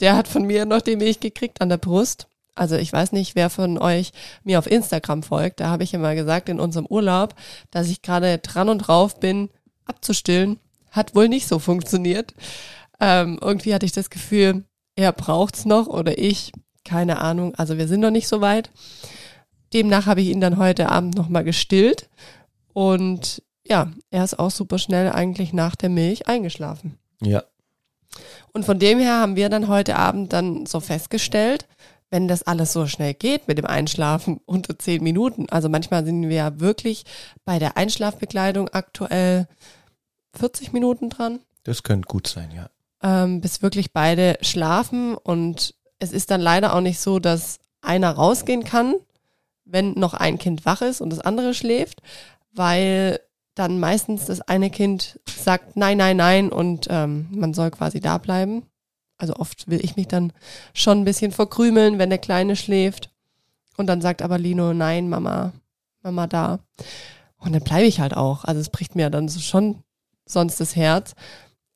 Der 0.00 0.16
hat 0.16 0.28
von 0.28 0.44
mir 0.44 0.64
noch 0.64 0.80
die 0.80 0.96
Milch 0.96 1.20
gekriegt 1.20 1.60
an 1.60 1.68
der 1.68 1.78
Brust. 1.78 2.26
Also 2.56 2.76
ich 2.76 2.92
weiß 2.92 3.12
nicht, 3.12 3.34
wer 3.34 3.50
von 3.50 3.78
euch 3.78 4.12
mir 4.44 4.58
auf 4.58 4.70
Instagram 4.70 5.22
folgt. 5.22 5.60
Da 5.60 5.68
habe 5.68 5.82
ich 5.82 5.94
immer 5.94 6.14
gesagt 6.14 6.48
in 6.48 6.60
unserem 6.60 6.86
Urlaub, 6.86 7.34
dass 7.70 7.88
ich 7.88 8.02
gerade 8.02 8.38
dran 8.38 8.68
und 8.68 8.78
drauf 8.78 9.18
bin, 9.18 9.50
abzustillen. 9.86 10.58
Hat 10.90 11.14
wohl 11.14 11.28
nicht 11.28 11.48
so 11.48 11.58
funktioniert. 11.58 12.34
Ähm, 13.00 13.38
irgendwie 13.40 13.74
hatte 13.74 13.86
ich 13.86 13.92
das 13.92 14.10
Gefühl, 14.10 14.64
er 14.96 15.12
braucht's 15.12 15.64
noch 15.64 15.86
oder 15.86 16.18
ich. 16.18 16.52
Keine 16.84 17.20
Ahnung. 17.20 17.54
Also 17.54 17.78
wir 17.78 17.88
sind 17.88 18.00
noch 18.00 18.10
nicht 18.10 18.28
so 18.28 18.40
weit. 18.40 18.70
Demnach 19.72 20.06
habe 20.06 20.20
ich 20.20 20.28
ihn 20.28 20.40
dann 20.40 20.58
heute 20.58 20.90
Abend 20.90 21.16
nochmal 21.16 21.44
gestillt. 21.44 22.08
Und 22.72 23.42
ja, 23.66 23.90
er 24.10 24.24
ist 24.24 24.38
auch 24.38 24.50
super 24.50 24.78
schnell 24.78 25.10
eigentlich 25.10 25.52
nach 25.52 25.74
der 25.76 25.88
Milch 25.88 26.28
eingeschlafen. 26.28 26.98
Ja, 27.22 27.42
Und 28.52 28.64
von 28.64 28.78
dem 28.78 28.98
her 28.98 29.18
haben 29.20 29.36
wir 29.36 29.48
dann 29.48 29.68
heute 29.68 29.96
Abend 29.96 30.32
dann 30.32 30.66
so 30.66 30.80
festgestellt, 30.80 31.66
wenn 32.10 32.28
das 32.28 32.42
alles 32.42 32.72
so 32.72 32.86
schnell 32.86 33.14
geht 33.14 33.48
mit 33.48 33.58
dem 33.58 33.66
Einschlafen 33.66 34.40
unter 34.44 34.78
zehn 34.78 35.02
Minuten, 35.02 35.46
also 35.50 35.68
manchmal 35.68 36.04
sind 36.04 36.28
wir 36.28 36.36
ja 36.36 36.60
wirklich 36.60 37.04
bei 37.44 37.58
der 37.58 37.76
Einschlafbekleidung 37.76 38.68
aktuell 38.68 39.48
40 40.36 40.72
Minuten 40.72 41.10
dran, 41.10 41.40
das 41.64 41.82
könnte 41.82 42.06
gut 42.06 42.26
sein, 42.26 42.52
ja. 42.54 42.68
Ähm, 43.04 43.42
bis 43.42 43.62
wirklich 43.62 43.92
beide 43.92 44.38
schlafen 44.40 45.14
und 45.14 45.74
es 45.98 46.10
ist 46.10 46.30
dann 46.30 46.40
leider 46.40 46.74
auch 46.74 46.80
nicht 46.80 46.98
so, 46.98 47.18
dass 47.18 47.58
einer 47.82 48.10
rausgehen 48.10 48.64
kann, 48.64 48.94
wenn 49.66 49.92
noch 49.92 50.14
ein 50.14 50.38
Kind 50.38 50.64
wach 50.64 50.80
ist 50.80 51.02
und 51.02 51.10
das 51.10 51.20
andere 51.20 51.52
schläft, 51.54 52.00
weil 52.52 53.20
dann 53.54 53.78
meistens 53.78 54.24
das 54.24 54.40
eine 54.40 54.70
Kind 54.70 55.20
sagt 55.28 55.76
nein, 55.76 55.98
nein, 55.98 56.16
nein 56.16 56.50
und 56.50 56.86
ähm, 56.90 57.28
man 57.30 57.52
soll 57.52 57.70
quasi 57.70 58.00
da 58.00 58.18
bleiben. 58.18 58.64
Also 59.18 59.34
oft 59.36 59.68
will 59.68 59.84
ich 59.84 59.96
mich 59.96 60.08
dann 60.08 60.32
schon 60.72 61.00
ein 61.00 61.04
bisschen 61.04 61.30
verkrümeln, 61.30 61.98
wenn 61.98 62.10
der 62.10 62.18
Kleine 62.18 62.56
schläft. 62.56 63.10
Und 63.76 63.86
dann 63.86 64.00
sagt 64.00 64.22
aber 64.22 64.38
Lino, 64.38 64.74
nein, 64.74 65.08
Mama, 65.08 65.52
Mama 66.02 66.26
da. 66.26 66.58
Und 67.38 67.52
dann 67.52 67.62
bleibe 67.62 67.86
ich 67.86 68.00
halt 68.00 68.16
auch. 68.16 68.44
Also 68.44 68.60
es 68.60 68.70
bricht 68.70 68.96
mir 68.96 69.08
dann 69.10 69.28
so 69.28 69.38
schon 69.38 69.82
sonst 70.26 70.58
das 70.58 70.74
Herz. 70.74 71.14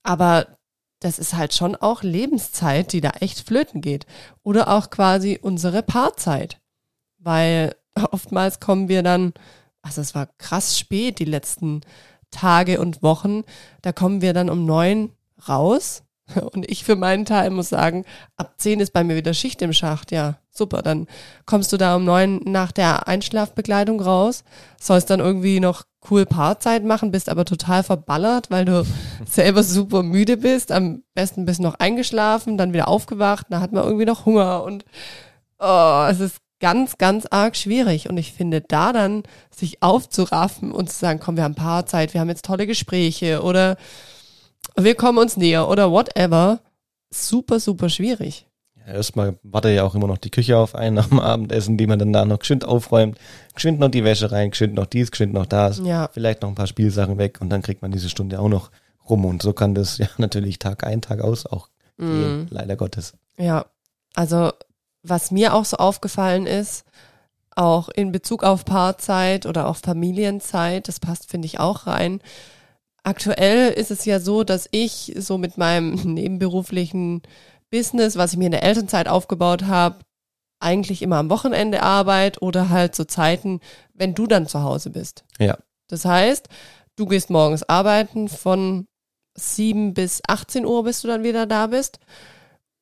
Aber 0.03 0.58
das 1.01 1.19
ist 1.19 1.35
halt 1.35 1.55
schon 1.55 1.77
auch 1.77 2.03
Lebenszeit, 2.03 2.93
die 2.93 3.01
da 3.01 3.11
echt 3.21 3.47
flöten 3.47 3.81
geht. 3.81 4.07
Oder 4.43 4.69
auch 4.69 4.91
quasi 4.91 5.39
unsere 5.41 5.83
Paarzeit. 5.83 6.61
Weil 7.19 7.75
oftmals 8.13 8.61
kommen 8.61 8.89
wir 8.89 9.03
dann, 9.03 9.33
also 9.83 10.01
es 10.01 10.15
war 10.15 10.29
krass 10.39 10.79
spät 10.79 11.19
die 11.19 11.25
letzten 11.25 11.83
Tage 12.31 12.81
und 12.81 13.03
Wochen, 13.03 13.45
da 13.83 13.93
kommen 13.93 14.21
wir 14.21 14.35
dann 14.35 14.51
um 14.51 14.67
neun 14.67 15.13
raus, 15.49 16.03
Und 16.53 16.71
ich 16.71 16.85
für 16.85 16.97
meinen 16.97 17.25
Teil 17.25 17.51
muss 17.51 17.69
sagen, 17.69 18.05
ab 18.37 18.55
10 18.59 18.81
ist 18.81 18.93
bei 18.93 19.05
mir 19.05 19.17
wieder 19.17 19.35
Schicht 19.35 19.63
im 19.63 19.73
Schacht. 19.73 20.13
Ja, 20.13 20.39
super. 20.51 20.83
Dann 20.83 21.07
kommst 21.47 21.73
du 21.73 21.77
da 21.77 21.97
um 21.97 22.05
neun 22.05 22.41
nach 22.45 22.73
der 22.73 23.09
Einschlafbekleidung 23.09 24.01
raus, 24.01 24.45
sollst 24.81 25.11
dann 25.11 25.21
irgendwie 25.21 25.61
noch 25.61 25.85
cool 26.11 26.27
Paarzeit 26.27 26.85
machen, 26.85 27.11
bist 27.11 27.29
aber 27.29 27.45
total 27.45 27.83
verballert, 27.83 28.51
weil 28.51 28.65
du 28.65 28.85
selber 29.27 29.63
super 29.63 30.03
müde 30.03 30.37
bist. 30.37 30.73
Am 30.73 31.03
besten 31.15 31.45
bist 31.45 31.61
noch 31.61 31.75
eingeschlafen, 31.77 32.59
dann 32.59 32.73
wieder 32.73 32.89
aufgewacht, 32.89 33.47
dann 33.51 33.61
hat 33.61 33.73
man 33.73 33.85
irgendwie 33.85 34.05
noch 34.05 34.27
Hunger 34.27 34.63
und 34.65 34.85
oh, 35.59 36.07
es 36.09 36.21
ist 36.21 36.39
ganz, 36.61 36.99
ganz 36.99 37.27
arg 37.27 37.57
schwierig. 37.57 38.09
Und 38.09 38.17
ich 38.17 38.33
finde, 38.33 38.61
da 38.61 38.93
dann 38.93 39.23
sich 39.51 39.83
aufzuraffen 39.83 40.73
und 40.73 40.91
zu 40.91 40.99
sagen, 40.99 41.21
komm, 41.21 41.37
wir 41.37 41.45
haben 41.45 41.55
Paarzeit, 41.55 42.15
wir 42.15 42.21
haben 42.21 42.29
jetzt 42.29 42.45
tolle 42.45 42.67
Gespräche 42.67 43.43
oder 43.43 43.77
wir 44.77 44.95
kommen 44.95 45.19
uns 45.19 45.37
näher 45.37 45.69
oder 45.69 45.91
whatever, 45.91 46.61
super, 47.11 47.61
super 47.61 47.89
schwierig. 47.89 48.48
Erstmal 48.93 49.39
wartet 49.43 49.75
ja 49.77 49.85
auch 49.85 49.95
immer 49.95 50.07
noch 50.07 50.19
die 50.19 50.31
Küche 50.31 50.57
auf 50.57 50.75
einen 50.75 50.97
nach 50.97 51.09
dem 51.09 51.21
Abendessen, 51.21 51.77
die 51.77 51.87
man 51.87 51.99
dann 51.99 52.13
da 52.13 52.25
noch 52.25 52.39
geschwind 52.39 52.65
aufräumt, 52.65 53.19
geschwind 53.55 53.79
noch 53.81 53.91
die 53.91 54.05
Wäsche 54.05 54.33
rein, 54.33 54.51
geschwind 54.51 54.75
noch 54.75 54.87
dies, 54.87 55.11
geschwind 55.11 55.33
noch 55.35 55.47
das, 55.47 55.79
Ja. 55.85 56.09
vielleicht 56.13 56.43
noch 56.43 56.49
ein 56.49 56.55
paar 56.55 56.67
Spielsachen 56.67 57.19
weg 57.19 57.39
und 57.41 57.51
dann 57.51 57.63
kriegt 57.63 57.83
man 57.83 57.91
diese 57.93 58.09
Stunde 58.09 58.41
auch 58.41 58.49
noch 58.49 58.71
rum 59.09 59.25
und 59.25 59.43
so 59.43 59.53
kann 59.53 59.75
das 59.75 59.99
ja 59.99 60.09
natürlich 60.19 60.59
Tag 60.59 60.85
ein, 60.85 61.01
Tag 61.03 61.21
aus 61.21 61.47
auch 61.47 61.69
gehen, 61.99 62.47
leider 62.51 62.77
Gottes. 62.77 63.15
Ja, 63.39 63.67
also 64.15 64.53
was 65.03 65.31
mir 65.31 65.55
auch 65.55 65.65
so 65.65 65.77
aufgefallen 65.79 66.47
ist, 66.47 66.85
auch 67.57 67.89
in 67.89 68.13
Bezug 68.13 68.45
auf 68.45 68.65
Paarzeit 68.65 69.47
oder 69.47 69.67
auch 69.67 69.77
Familienzeit, 69.77 70.87
das 70.87 71.01
passt, 71.01 71.29
finde 71.29 71.47
ich, 71.47 71.59
auch 71.59 71.89
rein. 71.89 72.21
Aktuell 73.03 73.73
ist 73.73 73.91
es 73.91 74.05
ja 74.05 74.21
so, 74.21 74.45
dass 74.45 74.69
ich 74.71 75.15
so 75.19 75.39
mit 75.39 75.59
meinem 75.59 75.95
nebenberuflichen 76.15 77.23
Business, 77.71 78.17
was 78.17 78.33
ich 78.33 78.39
mir 78.39 78.47
in 78.47 78.53
der 78.53 78.63
Elternzeit 78.63 79.09
aufgebaut 79.09 79.65
habe, 79.65 80.01
eigentlich 80.61 81.03
immer 81.03 81.17
am 81.17 81.31
Wochenende 81.31 81.83
arbeite 81.83 82.41
oder 82.41 82.69
halt 82.69 82.95
zu 82.95 83.07
Zeiten, 83.07 83.61
wenn 83.95 84.15
du 84.15 84.27
dann 84.27 84.47
zu 84.47 84.63
Hause 84.63 84.91
bist. 84.91 85.25
Ja, 85.39 85.57
Das 85.89 86.05
heißt, 86.05 86.49
du 86.97 87.07
gehst 87.07 87.31
morgens 87.31 87.63
arbeiten 87.63 88.29
von 88.29 88.87
7 89.37 89.95
bis 89.95 90.21
18 90.27 90.67
Uhr, 90.67 90.85
bis 90.85 91.03
du 91.03 91.09
dann 91.09 91.23
wieder 91.23 91.47
da 91.47 91.69
bist. 91.69 92.01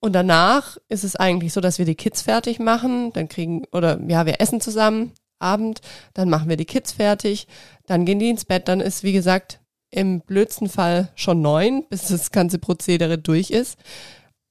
Und 0.00 0.12
danach 0.12 0.76
ist 0.88 1.04
es 1.04 1.16
eigentlich 1.16 1.52
so, 1.52 1.60
dass 1.60 1.78
wir 1.78 1.84
die 1.84 1.94
Kids 1.94 2.22
fertig 2.22 2.58
machen, 2.58 3.12
dann 3.12 3.28
kriegen, 3.28 3.64
oder 3.72 4.00
ja, 4.06 4.26
wir 4.26 4.40
essen 4.40 4.60
zusammen, 4.60 5.12
Abend, 5.38 5.80
dann 6.14 6.30
machen 6.30 6.48
wir 6.48 6.56
die 6.56 6.64
Kids 6.64 6.92
fertig, 6.92 7.46
dann 7.86 8.06
gehen 8.06 8.18
die 8.18 8.30
ins 8.30 8.46
Bett, 8.46 8.68
dann 8.68 8.80
ist, 8.80 9.02
wie 9.02 9.12
gesagt, 9.12 9.60
im 9.90 10.20
blödsten 10.20 10.68
Fall 10.68 11.10
schon 11.14 11.42
neun, 11.42 11.84
bis 11.88 12.08
das 12.08 12.30
ganze 12.30 12.58
Prozedere 12.58 13.18
durch 13.18 13.50
ist. 13.50 13.78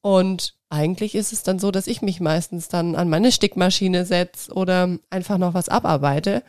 Und 0.05 0.53
eigentlich 0.69 1.15
ist 1.15 1.33
es 1.33 1.41
dann 1.41 1.57
so, 1.57 1.71
dass 1.71 1.87
ich 1.87 2.03
mich 2.03 2.21
meistens 2.21 2.67
dann 2.67 2.95
an 2.95 3.09
meine 3.09 3.31
Stickmaschine 3.31 4.05
setze 4.05 4.53
oder 4.53 4.99
einfach 5.09 5.39
noch 5.39 5.55
was 5.55 5.67
abarbeite. 5.67 6.43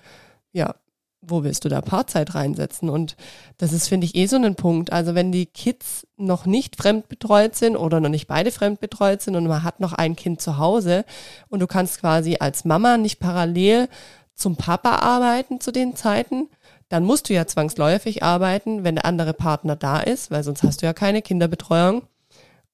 Ja, 0.52 0.74
wo 1.22 1.42
willst 1.42 1.64
du 1.64 1.70
da 1.70 1.80
Paarzeit 1.80 2.34
reinsetzen? 2.34 2.90
Und 2.90 3.16
das 3.56 3.72
ist, 3.72 3.88
finde 3.88 4.04
ich, 4.04 4.14
eh 4.14 4.26
so 4.26 4.36
ein 4.36 4.56
Punkt. 4.56 4.92
Also 4.92 5.14
wenn 5.14 5.32
die 5.32 5.46
Kids 5.46 6.06
noch 6.18 6.44
nicht 6.44 6.76
fremdbetreut 6.76 7.56
sind 7.56 7.78
oder 7.78 7.98
noch 7.98 8.10
nicht 8.10 8.26
beide 8.26 8.50
fremdbetreut 8.50 9.22
sind 9.22 9.36
und 9.36 9.46
man 9.46 9.62
hat 9.62 9.80
noch 9.80 9.94
ein 9.94 10.16
Kind 10.16 10.42
zu 10.42 10.58
Hause 10.58 11.06
und 11.48 11.60
du 11.60 11.66
kannst 11.66 11.98
quasi 11.98 12.36
als 12.38 12.66
Mama 12.66 12.98
nicht 12.98 13.20
parallel 13.20 13.88
zum 14.34 14.56
Papa 14.56 14.96
arbeiten 14.96 15.62
zu 15.62 15.72
den 15.72 15.96
Zeiten, 15.96 16.50
dann 16.90 17.04
musst 17.04 17.30
du 17.30 17.32
ja 17.32 17.46
zwangsläufig 17.46 18.22
arbeiten, 18.22 18.84
wenn 18.84 18.96
der 18.96 19.06
andere 19.06 19.32
Partner 19.32 19.76
da 19.76 20.00
ist, 20.00 20.30
weil 20.30 20.44
sonst 20.44 20.62
hast 20.62 20.82
du 20.82 20.86
ja 20.86 20.92
keine 20.92 21.22
Kinderbetreuung. 21.22 22.02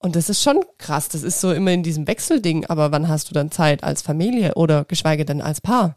Und 0.03 0.17
das 0.17 0.29
ist 0.29 0.43
schon 0.43 0.65
krass. 0.79 1.09
Das 1.09 1.23
ist 1.23 1.41
so 1.41 1.53
immer 1.53 1.71
in 1.71 1.85
diesem 1.85 2.07
Wechselding. 2.09 2.67
Aber 2.67 2.91
wann 2.91 3.09
hast 3.09 3.31
du 3.31 3.35
dann 3.35 3.51
Zeit 3.51 3.85
als 3.85 4.03
Familie 4.03 4.55
oder 4.55 4.85
geschweige 4.85 5.25
denn 5.25 5.41
als 5.41 5.61
Paar? 5.61 5.97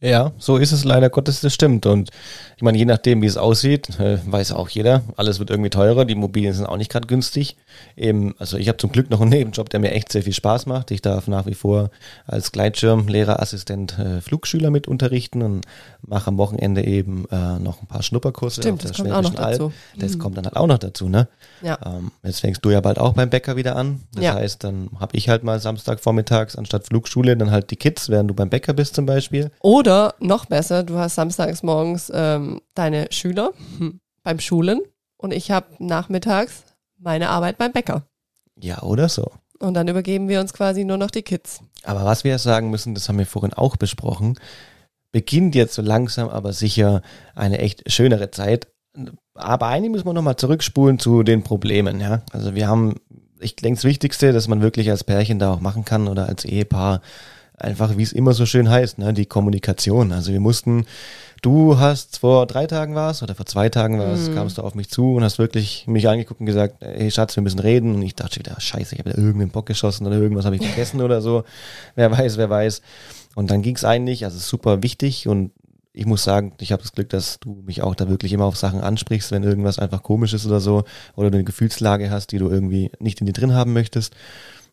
Ja, 0.00 0.30
so 0.38 0.58
ist 0.58 0.70
es 0.70 0.84
leider 0.84 1.10
Gottes, 1.10 1.40
das 1.40 1.52
stimmt. 1.52 1.84
Und 1.84 2.10
ich 2.56 2.62
meine, 2.62 2.78
je 2.78 2.84
nachdem, 2.84 3.20
wie 3.20 3.26
es 3.26 3.36
aussieht, 3.36 3.98
äh, 3.98 4.18
weiß 4.24 4.52
auch 4.52 4.68
jeder, 4.68 5.02
alles 5.16 5.40
wird 5.40 5.50
irgendwie 5.50 5.70
teurer, 5.70 6.04
die 6.04 6.12
Immobilien 6.12 6.52
sind 6.52 6.66
auch 6.66 6.76
nicht 6.76 6.90
gerade 6.92 7.08
günstig. 7.08 7.56
Eben, 7.96 8.36
also 8.38 8.56
ich 8.58 8.68
habe 8.68 8.78
zum 8.78 8.92
Glück 8.92 9.10
noch 9.10 9.20
einen 9.20 9.30
Nebenjob, 9.36 9.70
der 9.70 9.80
mir 9.80 9.90
echt 9.90 10.12
sehr 10.12 10.22
viel 10.22 10.32
Spaß 10.32 10.66
macht. 10.66 10.92
Ich 10.92 11.02
darf 11.02 11.26
nach 11.26 11.46
wie 11.46 11.54
vor 11.54 11.90
als 12.28 12.52
Gleitschirmlehrerassistent 12.52 13.98
äh, 13.98 14.20
Flugschüler 14.20 14.70
mit 14.70 14.86
unterrichten 14.86 15.42
und 15.42 15.64
mache 16.06 16.28
am 16.28 16.38
Wochenende 16.38 16.84
eben 16.84 17.24
äh, 17.32 17.58
noch 17.58 17.82
ein 17.82 17.86
paar 17.88 18.02
Schnupperkurse 18.02 18.62
Stimmt, 18.62 18.82
auf 18.84 18.90
das 18.90 18.96
kommt 18.96 19.10
auch 19.12 19.22
noch 19.22 19.34
Alb. 19.36 19.58
dazu. 19.58 19.72
Das 19.96 20.14
Mhm. 20.14 20.18
kommt 20.20 20.36
dann 20.38 20.44
halt 20.44 20.56
auch 20.56 20.66
noch 20.68 20.78
dazu, 20.78 21.08
ne? 21.08 21.26
Ja. 21.62 21.76
Ähm, 21.84 22.12
jetzt 22.22 22.40
fängst 22.40 22.64
du 22.64 22.70
ja 22.70 22.80
bald 22.80 22.98
auch 22.98 23.14
beim 23.14 23.30
Bäcker 23.30 23.56
wieder 23.56 23.74
an. 23.74 24.00
Das 24.14 24.24
Ja. 24.24 24.34
heißt, 24.34 24.62
dann 24.62 24.90
habe 25.00 25.16
ich 25.16 25.28
halt 25.28 25.42
mal 25.42 25.58
Samstag 25.58 25.98
vormittags 26.00 26.54
anstatt 26.56 26.86
Flugschule 26.86 27.36
dann 27.36 27.50
halt 27.50 27.70
die 27.72 27.76
Kids, 27.76 28.08
während 28.08 28.30
du 28.30 28.34
beim 28.34 28.48
Bäcker 28.48 28.72
bist 28.74 28.94
zum 28.94 29.04
Beispiel. 29.06 29.50
Oder 29.60 29.87
noch 30.20 30.46
besser, 30.46 30.82
du 30.82 30.98
hast 30.98 31.14
samstags 31.14 31.62
morgens 31.62 32.10
ähm, 32.14 32.60
deine 32.74 33.08
Schüler 33.10 33.52
hm, 33.78 34.00
beim 34.22 34.40
Schulen 34.40 34.82
und 35.16 35.32
ich 35.32 35.50
habe 35.50 35.66
nachmittags 35.78 36.64
meine 36.98 37.30
Arbeit 37.30 37.58
beim 37.58 37.72
Bäcker. 37.72 38.02
Ja, 38.60 38.82
oder 38.82 39.08
so. 39.08 39.30
Und 39.58 39.74
dann 39.74 39.88
übergeben 39.88 40.28
wir 40.28 40.40
uns 40.40 40.52
quasi 40.52 40.84
nur 40.84 40.98
noch 40.98 41.10
die 41.10 41.22
Kids. 41.22 41.60
Aber 41.84 42.04
was 42.04 42.22
wir 42.22 42.38
sagen 42.38 42.70
müssen, 42.70 42.94
das 42.94 43.08
haben 43.08 43.18
wir 43.18 43.26
vorhin 43.26 43.52
auch 43.52 43.76
besprochen, 43.76 44.38
beginnt 45.10 45.54
jetzt 45.54 45.74
so 45.74 45.82
langsam, 45.82 46.28
aber 46.28 46.52
sicher 46.52 47.02
eine 47.34 47.58
echt 47.58 47.90
schönere 47.90 48.30
Zeit. 48.30 48.68
Aber 49.34 49.66
eigentlich 49.66 49.90
müssen 49.90 50.06
wir 50.06 50.12
nochmal 50.12 50.36
zurückspulen 50.36 50.98
zu 50.98 51.22
den 51.22 51.42
Problemen, 51.42 52.00
ja. 52.00 52.22
Also 52.32 52.54
wir 52.54 52.68
haben, 52.68 52.96
ich 53.40 53.56
denke, 53.56 53.78
das 53.78 53.84
Wichtigste, 53.84 54.32
dass 54.32 54.48
man 54.48 54.60
wirklich 54.60 54.90
als 54.90 55.04
Pärchen 55.04 55.38
da 55.38 55.52
auch 55.52 55.60
machen 55.60 55.84
kann 55.84 56.08
oder 56.08 56.28
als 56.28 56.44
Ehepaar, 56.44 57.00
einfach 57.60 57.96
wie 57.96 58.02
es 58.02 58.12
immer 58.12 58.34
so 58.34 58.46
schön 58.46 58.68
heißt, 58.68 58.98
ne, 58.98 59.12
die 59.12 59.26
Kommunikation. 59.26 60.12
Also 60.12 60.32
wir 60.32 60.40
mussten, 60.40 60.86
du 61.42 61.78
hast 61.78 62.18
vor 62.18 62.46
drei 62.46 62.66
Tagen 62.66 62.94
war's 62.94 63.22
oder 63.22 63.34
vor 63.34 63.46
zwei 63.46 63.68
Tagen 63.68 63.98
war's, 63.98 64.30
kamst 64.34 64.58
du 64.58 64.62
auf 64.62 64.74
mich 64.74 64.88
zu 64.88 65.14
und 65.14 65.24
hast 65.24 65.38
wirklich 65.38 65.86
mich 65.86 66.08
angeguckt 66.08 66.40
und 66.40 66.46
gesagt, 66.46 66.76
hey 66.80 67.10
Schatz, 67.10 67.36
wir 67.36 67.42
müssen 67.42 67.60
reden. 67.60 67.94
Und 67.94 68.02
ich 68.02 68.14
dachte 68.14 68.34
schon 68.34 68.46
wieder, 68.46 68.60
scheiße, 68.60 68.94
ich 68.94 68.98
habe 69.00 69.10
wieder 69.10 69.18
irgendeinen 69.18 69.50
Bock 69.50 69.66
geschossen 69.66 70.06
oder 70.06 70.16
irgendwas 70.16 70.44
habe 70.44 70.56
ich 70.56 70.66
vergessen 70.66 71.00
oder 71.00 71.20
so. 71.20 71.44
Wer 71.94 72.10
weiß, 72.10 72.36
wer 72.36 72.50
weiß. 72.50 72.82
Und 73.34 73.50
dann 73.50 73.62
ging's 73.62 73.84
eigentlich, 73.84 74.24
also 74.24 74.38
super 74.38 74.82
wichtig 74.82 75.28
und 75.28 75.52
ich 75.98 76.06
muss 76.06 76.22
sagen, 76.22 76.52
ich 76.60 76.70
habe 76.70 76.82
das 76.82 76.92
Glück, 76.92 77.08
dass 77.08 77.40
du 77.40 77.60
mich 77.66 77.82
auch 77.82 77.96
da 77.96 78.08
wirklich 78.08 78.32
immer 78.32 78.44
auf 78.44 78.56
Sachen 78.56 78.80
ansprichst, 78.80 79.32
wenn 79.32 79.42
irgendwas 79.42 79.80
einfach 79.80 80.04
komisch 80.04 80.32
ist 80.32 80.46
oder 80.46 80.60
so, 80.60 80.84
oder 81.16 81.28
du 81.30 81.38
eine 81.38 81.44
Gefühlslage 81.44 82.08
hast, 82.08 82.30
die 82.30 82.38
du 82.38 82.48
irgendwie 82.48 82.92
nicht 83.00 83.20
in 83.20 83.26
dir 83.26 83.32
drin 83.32 83.52
haben 83.52 83.72
möchtest. 83.72 84.14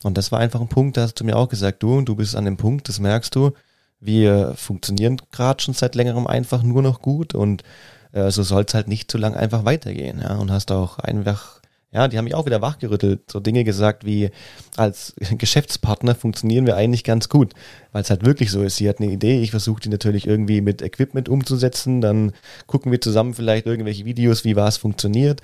Und 0.06 0.20
das 0.20 0.32
war 0.32 0.40
einfach 0.40 0.62
ein 0.62 0.68
Punkt, 0.68 0.98
da 0.98 1.02
hast 1.02 1.20
du 1.20 1.24
mir 1.24 1.36
auch 1.36 1.50
gesagt, 1.50 1.82
du, 1.82 2.00
du 2.02 2.16
bist 2.16 2.36
an 2.36 2.46
dem 2.46 2.58
Punkt, 2.58 2.88
das 2.90 3.00
merkst 3.00 3.36
du, 3.36 3.54
wir 4.00 4.54
funktionieren 4.56 5.20
gerade 5.32 5.64
schon 5.64 5.74
seit 5.74 5.96
längerem 5.96 6.28
einfach 6.28 6.62
nur 6.62 6.84
noch 6.84 7.02
gut 7.02 7.34
und 7.34 7.64
äh, 8.12 8.30
so 8.30 8.44
soll's 8.44 8.76
halt 8.76 8.88
nicht 8.88 9.10
zu 9.10 9.18
lang 9.18 9.34
einfach 9.34 9.66
weitergehen. 9.66 10.20
Ja? 10.22 10.36
Und 10.36 10.52
hast 10.52 10.72
auch 10.72 11.00
einfach, 11.00 11.60
ja, 11.96 12.10
die 12.10 12.18
haben 12.18 12.26
mich 12.26 12.36
auch 12.36 12.46
wieder 12.46 12.62
wachgerüttelt, 12.62 13.32
so 13.32 13.40
Dinge 13.40 13.64
gesagt 13.64 14.06
wie, 14.06 14.30
als 14.76 15.14
Geschäftspartner 15.38 16.14
funktionieren 16.14 16.66
wir 16.66 16.76
eigentlich 16.76 17.06
ganz 17.06 17.30
gut, 17.30 17.54
weil 17.94 18.02
es 18.02 18.10
halt 18.10 18.26
wirklich 18.26 18.52
so 18.52 18.64
ist. 18.64 18.76
Sie 18.76 18.90
hat 18.90 19.00
eine 19.00 19.10
Idee, 19.10 19.42
ich 19.42 19.52
versuche 19.52 19.80
die 19.80 19.88
natürlich 19.88 20.28
irgendwie 20.28 20.60
mit 20.60 20.82
Equipment 20.82 21.30
umzusetzen, 21.30 22.02
dann 22.02 22.34
gucken 22.68 22.92
wir 22.92 23.00
zusammen 23.00 23.34
vielleicht 23.34 23.66
irgendwelche 23.66 24.04
Videos, 24.04 24.44
wie 24.44 24.58
was 24.58 24.76
funktioniert, 24.76 25.42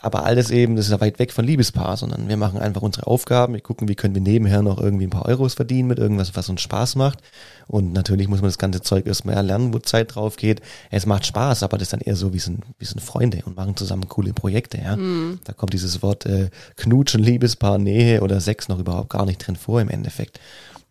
aber 0.00 0.24
alles 0.24 0.50
eben, 0.50 0.76
das 0.76 0.86
ist 0.86 0.92
ja 0.92 1.00
weit 1.02 1.18
weg 1.18 1.32
von 1.32 1.44
Liebespaar, 1.44 1.98
sondern 1.98 2.28
wir 2.30 2.38
machen 2.38 2.58
einfach 2.58 2.80
unsere 2.80 3.06
Aufgaben, 3.06 3.52
wir 3.52 3.60
gucken, 3.60 3.86
wie 3.88 3.94
können 3.94 4.14
wir 4.14 4.22
nebenher 4.22 4.62
noch 4.62 4.80
irgendwie 4.80 5.06
ein 5.06 5.10
paar 5.10 5.26
Euros 5.26 5.52
verdienen 5.52 5.88
mit 5.88 5.98
irgendwas, 5.98 6.34
was 6.34 6.48
uns 6.48 6.62
Spaß 6.62 6.96
macht. 6.96 7.18
Und 7.66 7.92
natürlich 7.92 8.26
muss 8.26 8.40
man 8.40 8.48
das 8.48 8.58
ganze 8.58 8.80
Zeug 8.80 9.06
erstmal 9.06 9.36
erlernen, 9.36 9.72
wo 9.72 9.78
Zeit 9.78 10.16
drauf 10.16 10.36
geht. 10.36 10.60
Es 10.90 11.06
macht 11.06 11.24
Spaß, 11.26 11.62
aber 11.62 11.78
das 11.78 11.86
ist 11.86 11.92
dann 11.92 12.00
eher 12.00 12.16
so, 12.16 12.32
wie 12.32 12.40
sind, 12.40 12.64
wie 12.78 12.84
sind 12.84 13.00
Freunde 13.00 13.42
und 13.44 13.56
machen 13.56 13.76
zusammen 13.76 14.08
coole 14.08 14.32
Projekte, 14.32 14.78
ja. 14.78 14.96
Da 15.44 15.52
kommt 15.52 15.72
dieses 15.72 15.89
Wort 16.02 16.26
äh, 16.26 16.50
Knutschen, 16.76 17.22
Liebespaar, 17.22 17.78
Nähe 17.78 18.20
oder 18.20 18.40
Sex 18.40 18.68
noch 18.68 18.78
überhaupt 18.78 19.10
gar 19.10 19.26
nicht 19.26 19.46
drin 19.46 19.56
vor 19.56 19.80
im 19.80 19.88
Endeffekt. 19.88 20.40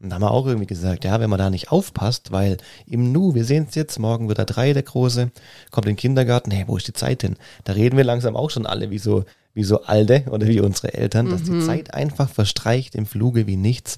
Und 0.02 0.10
da 0.10 0.16
haben 0.16 0.22
wir 0.22 0.32
auch 0.32 0.48
irgendwie 0.48 0.68
gesagt, 0.68 1.04
ja, 1.04 1.20
wenn 1.20 1.30
man 1.30 1.40
da 1.40 1.50
nicht 1.50 1.72
aufpasst, 1.72 2.32
weil 2.32 2.58
im 2.88 3.12
Nu, 3.12 3.36
wir 3.36 3.44
sehen 3.44 3.66
es 3.68 3.76
jetzt, 3.76 4.00
morgen 4.00 4.30
wird 4.30 4.40
er 4.40 4.46
drei, 4.46 4.72
der 4.72 4.84
Große, 4.84 5.30
kommt 5.72 5.88
in 5.88 5.94
den 5.94 5.98
Kindergarten, 5.98 6.52
hey, 6.52 6.64
wo 6.68 6.78
ist 6.78 6.88
die 6.88 6.94
Zeit 6.94 7.22
hin? 7.22 7.36
Da 7.66 7.74
reden 7.74 7.98
wir 7.98 8.06
langsam 8.06 8.36
auch 8.38 8.50
schon 8.50 8.66
alle 8.66 8.92
wie 8.92 8.98
so, 8.98 9.26
wie 9.54 9.64
so 9.64 9.84
Alte 9.84 10.24
oder 10.32 10.48
wie 10.48 10.62
unsere 10.62 10.94
Eltern, 10.94 11.30
dass 11.30 11.44
die 11.44 11.60
Zeit 11.66 11.94
einfach 11.94 12.30
verstreicht 12.30 12.96
im 12.96 13.06
Fluge 13.06 13.46
wie 13.46 13.58
nichts. 13.58 13.98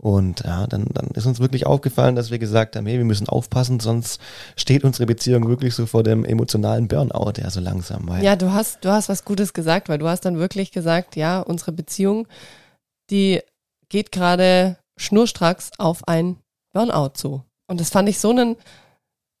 Und 0.00 0.40
ja, 0.44 0.66
dann, 0.66 0.86
dann 0.94 1.08
ist 1.08 1.26
uns 1.26 1.40
wirklich 1.40 1.66
aufgefallen, 1.66 2.16
dass 2.16 2.30
wir 2.30 2.38
gesagt 2.38 2.74
haben, 2.74 2.86
hey, 2.86 2.96
wir 2.96 3.04
müssen 3.04 3.28
aufpassen, 3.28 3.80
sonst 3.80 4.18
steht 4.56 4.82
unsere 4.82 5.04
Beziehung 5.04 5.46
wirklich 5.46 5.74
so 5.74 5.84
vor 5.84 6.02
dem 6.02 6.24
emotionalen 6.24 6.88
Burnout, 6.88 7.34
ja, 7.36 7.50
so 7.50 7.60
langsam. 7.60 8.08
Weil 8.08 8.24
Ja, 8.24 8.34
du 8.34 8.50
hast, 8.52 8.82
du 8.82 8.90
hast 8.90 9.10
was 9.10 9.26
Gutes 9.26 9.52
gesagt, 9.52 9.90
weil 9.90 9.98
du 9.98 10.08
hast 10.08 10.24
dann 10.24 10.38
wirklich 10.38 10.72
gesagt, 10.72 11.16
ja, 11.16 11.40
unsere 11.40 11.72
Beziehung, 11.72 12.26
die 13.10 13.40
geht 13.90 14.10
gerade 14.10 14.78
schnurstracks 14.98 15.72
auf 15.76 16.08
ein 16.08 16.38
Burnout 16.72 17.10
zu. 17.14 17.44
Und 17.68 17.78
das 17.78 17.90
fand 17.90 18.08
ich 18.08 18.18
so 18.18 18.30
ein, 18.30 18.56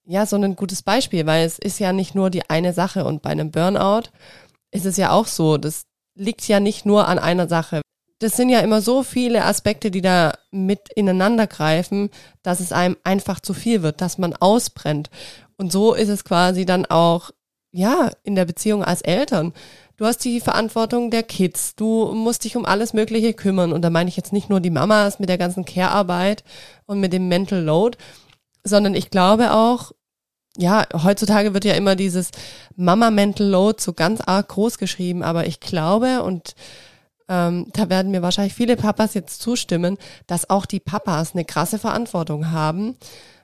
ja, 0.06 0.26
so 0.26 0.36
ein 0.36 0.56
gutes 0.56 0.82
Beispiel, 0.82 1.24
weil 1.24 1.46
es 1.46 1.58
ist 1.58 1.78
ja 1.78 1.94
nicht 1.94 2.14
nur 2.14 2.28
die 2.28 2.50
eine 2.50 2.74
Sache 2.74 3.06
und 3.06 3.22
bei 3.22 3.30
einem 3.30 3.50
Burnout 3.50 4.10
ist 4.72 4.84
es 4.84 4.98
ja 4.98 5.10
auch 5.10 5.26
so, 5.26 5.56
dass 5.56 5.84
liegt 6.16 6.46
ja 6.48 6.60
nicht 6.60 6.84
nur 6.84 7.08
an 7.08 7.18
einer 7.18 7.48
Sache. 7.48 7.80
Das 8.20 8.36
sind 8.36 8.50
ja 8.50 8.60
immer 8.60 8.82
so 8.82 9.02
viele 9.02 9.44
Aspekte, 9.44 9.90
die 9.90 10.02
da 10.02 10.34
mit 10.50 10.92
ineinander 10.94 11.46
greifen, 11.46 12.10
dass 12.42 12.60
es 12.60 12.70
einem 12.70 12.96
einfach 13.02 13.40
zu 13.40 13.54
viel 13.54 13.82
wird, 13.82 14.00
dass 14.00 14.18
man 14.18 14.34
ausbrennt. 14.34 15.10
Und 15.56 15.72
so 15.72 15.94
ist 15.94 16.10
es 16.10 16.22
quasi 16.22 16.64
dann 16.64 16.86
auch, 16.86 17.30
ja, 17.72 18.10
in 18.22 18.34
der 18.34 18.44
Beziehung 18.44 18.84
als 18.84 19.00
Eltern. 19.00 19.52
Du 19.96 20.04
hast 20.04 20.24
die 20.24 20.40
Verantwortung 20.40 21.10
der 21.10 21.22
Kids. 21.22 21.76
Du 21.76 22.12
musst 22.12 22.44
dich 22.44 22.56
um 22.56 22.66
alles 22.66 22.92
Mögliche 22.92 23.32
kümmern. 23.32 23.72
Und 23.72 23.82
da 23.82 23.90
meine 23.90 24.08
ich 24.08 24.16
jetzt 24.16 24.32
nicht 24.32 24.50
nur 24.50 24.60
die 24.60 24.70
Mamas 24.70 25.18
mit 25.18 25.28
der 25.28 25.38
ganzen 25.38 25.64
Care-Arbeit 25.64 26.44
und 26.86 27.00
mit 27.00 27.12
dem 27.12 27.28
Mental 27.28 27.60
Load, 27.62 27.96
sondern 28.64 28.94
ich 28.94 29.10
glaube 29.10 29.52
auch, 29.52 29.92
ja, 30.58 30.86
heutzutage 30.92 31.54
wird 31.54 31.64
ja 31.64 31.74
immer 31.74 31.96
dieses 31.96 32.32
Mama 32.76 33.10
Mental 33.10 33.46
Load 33.46 33.80
so 33.80 33.92
ganz 33.92 34.20
arg 34.20 34.48
groß 34.48 34.78
geschrieben, 34.78 35.22
aber 35.22 35.46
ich 35.46 35.60
glaube 35.60 36.22
und 36.22 36.54
ähm, 37.30 37.68
da 37.72 37.88
werden 37.88 38.10
mir 38.10 38.20
wahrscheinlich 38.20 38.54
viele 38.54 38.76
Papas 38.76 39.14
jetzt 39.14 39.40
zustimmen, 39.40 39.96
dass 40.26 40.50
auch 40.50 40.66
die 40.66 40.80
Papas 40.80 41.32
eine 41.32 41.46
krasse 41.46 41.78
Verantwortung 41.78 42.50
haben, 42.50 42.96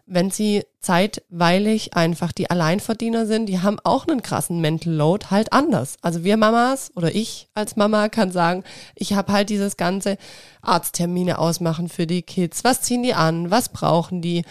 wenn 0.05 0.31
sie 0.31 0.65
zeitweilig 0.81 1.95
einfach 1.95 2.33
die 2.33 2.51
Alleinverdiener 2.51 3.27
sind, 3.27 3.47
die 3.47 3.61
haben 3.61 3.79
auch 3.83 4.07
einen 4.07 4.23
krassen 4.23 4.61
Mental 4.61 4.93
Load, 4.93 5.27
halt 5.31 5.53
anders. 5.53 5.97
Also 6.03 6.23
wir 6.23 6.37
Mamas 6.37 6.93
oder 6.95 7.15
ich 7.15 7.49
als 7.55 7.77
Mama 7.77 8.09
kann 8.09 8.31
sagen, 8.31 8.63
ich 8.95 9.15
habe 9.15 9.33
halt 9.33 9.51
dieses 9.51 9.77
ganze 9.77 10.19
Arzttermine 10.63 11.39
ausmachen 11.39 11.89
für 11.89 12.07
die 12.07 12.23
Kids. 12.23 12.63
Was 12.63 12.83
ziehen 12.83 13.03
die 13.03 13.15
an? 13.15 13.51
Was 13.51 13.71
brauchen 13.71 14.21
die? 14.23 14.45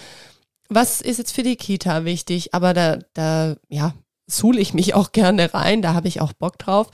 was 0.70 1.02
ist 1.02 1.18
jetzt 1.18 1.34
für 1.34 1.44
die 1.44 1.56
Kita 1.56 2.06
wichtig? 2.06 2.54
Aber 2.54 2.74
da, 2.74 3.00
da, 3.14 3.56
ja, 3.70 3.94
suhle 4.28 4.60
ich 4.60 4.74
mich 4.74 4.94
auch 4.94 5.12
gerne 5.12 5.54
rein, 5.54 5.82
da 5.82 5.94
habe 5.94 6.08
ich 6.08 6.22
auch 6.22 6.34
Bock 6.34 6.58
drauf. 6.58 6.90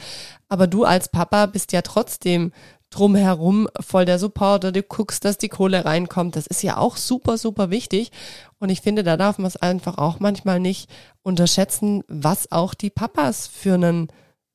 Aber 0.49 0.67
du 0.67 0.83
als 0.83 1.09
Papa 1.09 1.45
bist 1.45 1.71
ja 1.71 1.81
trotzdem 1.81 2.51
drumherum 2.89 3.69
voll 3.79 4.05
der 4.05 4.19
Supporter, 4.19 4.71
du 4.71 4.83
guckst, 4.83 5.23
dass 5.23 5.37
die 5.37 5.49
Kohle 5.49 5.85
reinkommt. 5.85 6.35
Das 6.35 6.45
ist 6.45 6.61
ja 6.61 6.77
auch 6.77 6.97
super, 6.97 7.37
super 7.37 7.69
wichtig. 7.69 8.11
Und 8.59 8.69
ich 8.69 8.81
finde, 8.81 9.03
da 9.03 9.17
darf 9.17 9.37
man 9.37 9.47
es 9.47 9.55
einfach 9.55 9.97
auch 9.97 10.19
manchmal 10.19 10.59
nicht 10.59 10.89
unterschätzen, 11.23 12.03
was 12.07 12.51
auch 12.51 12.73
die 12.73 12.89
Papas 12.89 13.47
für 13.47 13.75
einen 13.75 14.09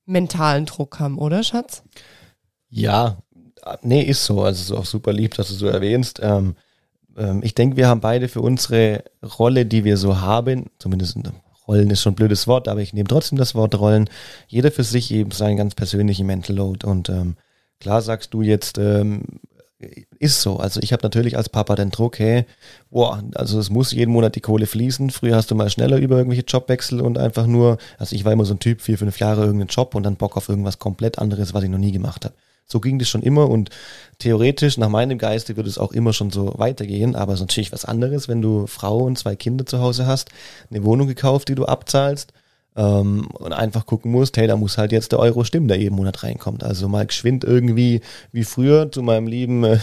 mentalen 0.05 0.67
Druck 0.67 1.01
haben, 1.01 1.19
oder 1.19 1.43
Schatz? 1.43 1.83
Ja, 2.69 3.17
nee, 3.83 4.03
ist 4.03 4.25
so. 4.25 4.43
Also 4.43 4.75
ist 4.75 4.79
auch 4.79 4.87
super 4.87 5.13
lieb, 5.13 5.35
dass 5.35 5.49
du 5.49 5.55
so 5.55 5.67
erwähnst. 5.67 6.21
Ähm, 6.23 6.57
ähm, 7.17 7.41
ich 7.43 7.55
denke, 7.55 7.77
wir 7.77 7.89
haben 7.89 8.01
beide 8.01 8.29
für 8.29 8.43
unsere 8.43 9.03
Rolle, 9.39 9.67
die 9.67 9.85
wir 9.85 9.97
so 9.97 10.21
haben, 10.21 10.67
zumindest 10.79 11.17
Rollen 11.67 11.91
ist 11.91 12.03
schon 12.03 12.13
ein 12.13 12.17
blödes 12.17 12.47
Wort, 12.47 12.69
aber 12.69 12.81
ich 12.81 12.93
nehme 12.93 13.09
trotzdem 13.09 13.39
das 13.39 13.55
Wort 13.55 13.79
Rollen, 13.79 14.09
jeder 14.47 14.71
für 14.71 14.85
sich 14.85 15.11
eben 15.11 15.31
seinen 15.31 15.57
ganz 15.57 15.75
persönlichen 15.75 16.27
Mental 16.27 16.57
Load. 16.57 16.87
Und 16.87 17.09
ähm, 17.09 17.37
klar 17.81 18.03
sagst 18.03 18.35
du 18.35 18.43
jetzt, 18.43 18.79
ähm, 18.79 19.23
ist 20.19 20.41
so. 20.41 20.57
Also 20.57 20.81
ich 20.83 20.93
habe 20.93 21.03
natürlich 21.03 21.37
als 21.37 21.49
Papa 21.49 21.75
den 21.75 21.91
Druck, 21.91 22.19
hey, 22.19 22.47
boah, 22.91 23.23
also 23.35 23.59
es 23.59 23.69
muss 23.71 23.93
jeden 23.93 24.13
Monat 24.13 24.35
die 24.35 24.41
Kohle 24.41 24.67
fließen. 24.67 25.11
Früher 25.11 25.37
hast 25.37 25.51
du 25.51 25.55
mal 25.55 25.69
schneller 25.69 25.99
über 25.99 26.17
irgendwelche 26.17 26.45
Jobwechsel 26.47 27.01
und 27.01 27.19
einfach 27.19 27.47
nur, 27.47 27.79
also 27.99 28.17
ich 28.17 28.25
war 28.25 28.33
immer 28.33 28.47
so 28.47 28.55
ein 28.55 28.59
Typ, 28.59 28.81
vier, 28.81 28.99
fünf 28.99 29.19
Jahre 29.19 29.43
irgendeinen 29.43 29.69
Job 29.69 29.95
und 29.95 30.05
dann 30.05 30.17
Bock 30.17 30.37
auf 30.37 30.49
irgendwas 30.49 30.79
komplett 30.79 31.19
anderes, 31.19 31.53
was 31.53 31.63
ich 31.63 31.71
noch 31.71 31.79
nie 31.79 31.93
gemacht 31.93 32.25
habe. 32.25 32.35
So 32.67 32.81
ging 32.81 32.99
das 32.99 33.09
schon 33.09 33.23
immer 33.23 33.49
und 33.49 33.71
theoretisch, 34.19 34.77
nach 34.77 34.89
meinem 34.89 35.19
Geiste, 35.19 35.57
würde 35.57 35.69
es 35.71 35.79
auch 35.79 35.93
immer 35.93 36.13
schon 36.13 36.31
so 36.31 36.55
weitergehen, 36.57 37.15
aber 37.15 37.33
es 37.33 37.41
ist 37.41 37.47
natürlich 37.47 37.73
was 37.73 37.85
anderes, 37.85 38.29
wenn 38.29 38.43
du 38.43 38.67
Frau 38.67 38.99
und 38.99 39.19
zwei 39.19 39.37
Kinder 39.37 39.67
zu 39.67 39.81
Hause 39.81 40.07
hast, 40.07 40.31
eine 40.71 40.85
Wohnung 40.85 41.07
gekauft, 41.07 41.49
die 41.49 41.55
du 41.55 41.65
abzahlst 41.65 42.33
ähm, 42.77 43.27
und 43.33 43.53
einfach 43.53 43.87
gucken 43.87 44.13
musst, 44.13 44.37
hey, 44.37 44.47
da 44.47 44.57
muss 44.57 44.79
halt 44.79 44.93
jetzt 44.93 45.13
der 45.13 45.19
Euro 45.19 45.45
stimmen, 45.45 45.69
der 45.69 45.79
jeden 45.79 45.97
Monat 45.97 46.23
reinkommt. 46.23 46.63
Also 46.63 46.89
mal 46.89 47.07
geschwind 47.07 47.43
irgendwie 47.43 48.01
wie 48.33 48.45
früher 48.45 48.93
zu 48.93 49.03
meinem 49.03 49.27
lieben 49.27 49.65
äh, 49.65 49.79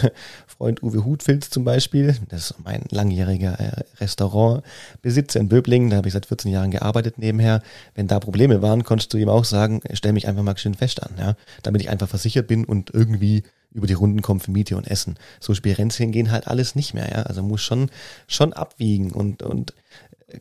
Freund 0.48 0.84
Uwe 0.84 1.04
Hutfilz 1.04 1.50
zum 1.50 1.64
Beispiel. 1.64 2.16
Das 2.30 2.52
ist 2.52 2.56
mein 2.64 2.84
langjähriger 2.90 3.60
äh, 3.60 3.84
Restaurantbesitzer 4.00 5.40
in 5.40 5.50
Böblingen. 5.50 5.90
Da 5.90 5.98
habe 5.98 6.08
ich 6.08 6.14
seit 6.14 6.28
14 6.28 6.52
Jahren 6.52 6.72
gearbeitet 6.72 7.18
nebenher. 7.18 7.62
Wenn 7.96 8.08
da 8.08 8.20
Probleme 8.20 8.62
waren, 8.62 8.84
konntest 8.84 9.14
du 9.14 9.18
ihm 9.18 9.30
auch 9.30 9.46
sagen, 9.46 9.82
stell 9.94 10.14
mich 10.14 10.28
einfach 10.28 10.44
mal 10.44 10.54
geschwind 10.54 10.78
fest 10.78 11.02
an, 11.02 11.12
ja, 11.18 11.36
damit 11.64 11.82
ich 11.82 11.90
einfach 11.90 12.08
versichert 12.08 12.48
bin 12.48 12.66
und 12.66 12.94
irgendwie 12.94 13.44
über 13.74 13.88
die 13.88 13.94
Runden 13.94 14.22
kommen 14.22 14.40
für 14.40 14.52
Miete 14.52 14.78
und 14.78 14.88
Essen. 14.88 15.16
So 15.40 15.54
Spirenzchen 15.54 16.12
gehen 16.12 16.32
halt 16.32 16.48
alles 16.48 16.76
nicht 16.76 16.94
mehr, 16.94 17.10
ja. 17.10 17.24
Also 17.24 17.42
muss 17.42 17.62
schon, 17.62 17.90
schon 18.28 18.54
abwiegen 18.54 19.12
und, 19.12 19.42
und 19.42 19.74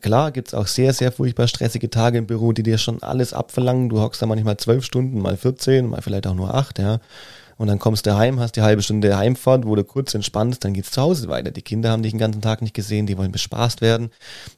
Klar 0.01 0.31
gibt's 0.31 0.53
auch 0.53 0.67
sehr, 0.67 0.93
sehr 0.93 1.11
furchtbar 1.11 1.47
stressige 1.47 1.89
Tage 1.89 2.17
im 2.17 2.27
Büro, 2.27 2.51
die 2.51 2.63
dir 2.63 2.77
schon 2.77 3.03
alles 3.03 3.33
abverlangen. 3.33 3.89
Du 3.89 3.99
hockst 3.99 4.21
da 4.21 4.25
manchmal 4.25 4.57
zwölf 4.57 4.83
Stunden, 4.83 5.19
mal 5.19 5.37
14, 5.37 5.87
mal 5.87 6.01
vielleicht 6.01 6.27
auch 6.27 6.35
nur 6.35 6.53
acht, 6.53 6.79
ja. 6.79 6.99
Und 7.57 7.67
dann 7.67 7.79
kommst 7.79 8.05
du 8.05 8.17
heim, 8.17 8.39
hast 8.39 8.55
die 8.55 8.61
halbe 8.61 8.81
Stunde 8.81 9.15
Heimfahrt, 9.15 9.65
wo 9.65 9.75
du 9.75 9.83
kurz 9.83 10.13
entspannst, 10.13 10.65
dann 10.65 10.73
geht's 10.73 10.91
zu 10.91 11.01
Hause 11.01 11.27
weiter. 11.27 11.51
Die 11.51 11.61
Kinder 11.61 11.91
haben 11.91 12.01
dich 12.01 12.11
den 12.11 12.19
ganzen 12.19 12.41
Tag 12.41 12.61
nicht 12.61 12.73
gesehen, 12.73 13.05
die 13.05 13.17
wollen 13.17 13.31
bespaßt 13.31 13.81
werden. 13.81 14.09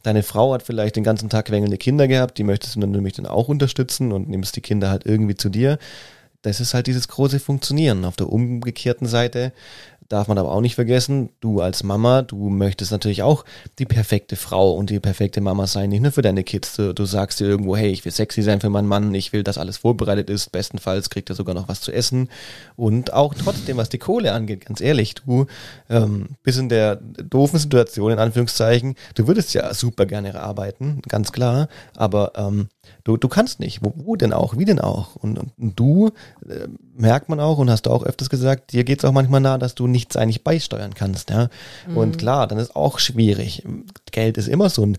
Deine 0.04 0.24
Frau 0.24 0.54
hat 0.54 0.64
vielleicht 0.64 0.96
den 0.96 1.04
ganzen 1.04 1.30
Tag 1.30 1.46
quengelnde 1.46 1.78
Kinder 1.78 2.08
gehabt, 2.08 2.38
die 2.38 2.44
möchtest 2.44 2.76
du 2.76 2.80
dann 2.80 2.92
nämlich 2.92 3.14
dann 3.14 3.26
auch 3.26 3.50
unterstützen 3.50 4.12
und 4.12 4.30
nimmst 4.30 4.56
die 4.56 4.62
Kinder 4.62 4.90
halt 4.90 5.06
irgendwie 5.06 5.36
zu 5.36 5.50
dir. 5.50 5.78
Das 6.42 6.60
ist 6.60 6.76
halt 6.76 6.86
dieses 6.88 7.08
große 7.08 7.40
Funktionieren. 7.40 8.06
Auf 8.06 8.16
der 8.16 8.30
umgekehrten 8.30 9.08
Seite 9.08 9.52
darf 10.08 10.28
man 10.28 10.38
aber 10.38 10.52
auch 10.52 10.62
nicht 10.62 10.76
vergessen, 10.76 11.30
du 11.40 11.62
als 11.62 11.84
Mama, 11.84 12.22
du 12.22 12.50
möchtest 12.50 12.92
natürlich 12.92 13.24
auch 13.24 13.44
die 13.80 13.86
perfekte 13.86 14.36
Frau 14.36 14.74
und 14.74 14.90
die 14.90 15.00
perfekte 15.00 15.42
Mama 15.42 15.66
sein, 15.68 15.90
nicht 15.90 16.02
nur 16.02 16.12
für 16.12 16.22
deine 16.22 16.44
Kids. 16.44 16.76
Du, 16.76 16.94
du 16.94 17.06
sagst 17.06 17.40
dir 17.40 17.46
irgendwo, 17.46 17.76
hey, 17.76 17.90
ich 17.90 18.06
will 18.06 18.12
sexy 18.12 18.44
sein 18.44 18.62
für 18.62 18.70
meinen 18.70 18.88
Mann, 18.88 19.14
ich 19.16 19.34
will, 19.34 19.44
dass 19.44 19.58
alles 19.58 19.78
vorbereitet 19.78 20.30
ist, 20.30 20.52
bestenfalls 20.52 21.10
kriegt 21.10 21.30
er 21.30 21.36
sogar 21.36 21.56
noch 21.56 21.68
was 21.68 21.82
zu 21.82 21.92
essen. 21.92 22.30
Und 22.76 23.14
auch 23.14 23.34
trotzdem, 23.34 23.78
was 23.78 23.90
die 23.90 23.98
Kohle 23.98 24.34
angeht, 24.34 24.66
ganz 24.66 24.80
ehrlich, 24.80 25.16
du 25.16 25.48
ähm, 25.90 26.30
bist 26.44 26.60
in 26.60 26.70
der 26.70 26.98
doofen 26.98 27.58
Situation, 27.58 28.12
in 28.12 28.20
Anführungszeichen, 28.20 28.96
du 29.16 29.28
würdest 29.28 29.54
ja 29.54 29.74
super 29.74 30.06
gerne 30.06 30.40
arbeiten, 30.40 31.02
ganz 31.08 31.32
klar, 31.32 31.68
aber 31.96 32.34
ähm, 32.36 32.70
du, 33.06 33.16
du 33.16 33.30
kannst 33.30 33.62
nicht. 33.62 33.80
Wo, 33.82 33.94
wo 33.96 34.16
denn 34.18 34.34
auch? 34.34 34.58
Wie 34.58 34.66
denn 34.66 34.80
auch? 34.80 35.16
Und, 35.16 35.40
und, 35.40 35.52
und 35.58 35.80
du, 35.80 36.12
äh, 36.50 36.68
merkt 36.98 37.30
man 37.30 37.40
auch 37.40 37.58
und 37.58 37.70
hast 37.70 37.86
du 37.86 37.92
auch 37.92 38.04
öfters 38.04 38.30
gesagt, 38.30 38.74
dir 38.74 38.84
geht 38.84 39.00
es 39.00 39.06
auch 39.06 39.14
manchmal 39.14 39.40
nah, 39.40 39.58
dass 39.58 39.76
du 39.76 39.88
nichts 39.88 40.18
eigentlich 40.18 40.44
beisteuern 40.44 40.94
kannst. 40.94 41.30
Ja? 41.30 41.50
Mhm. 41.88 41.98
Und 41.98 42.18
klar, 42.18 42.48
dann 42.48 42.58
ist 42.58 42.76
auch 42.76 43.00
schwierig. 43.00 43.64
Geld 44.12 44.38
ist 44.38 44.48
immer 44.48 44.70
so 44.70 44.86
ein, 44.86 44.98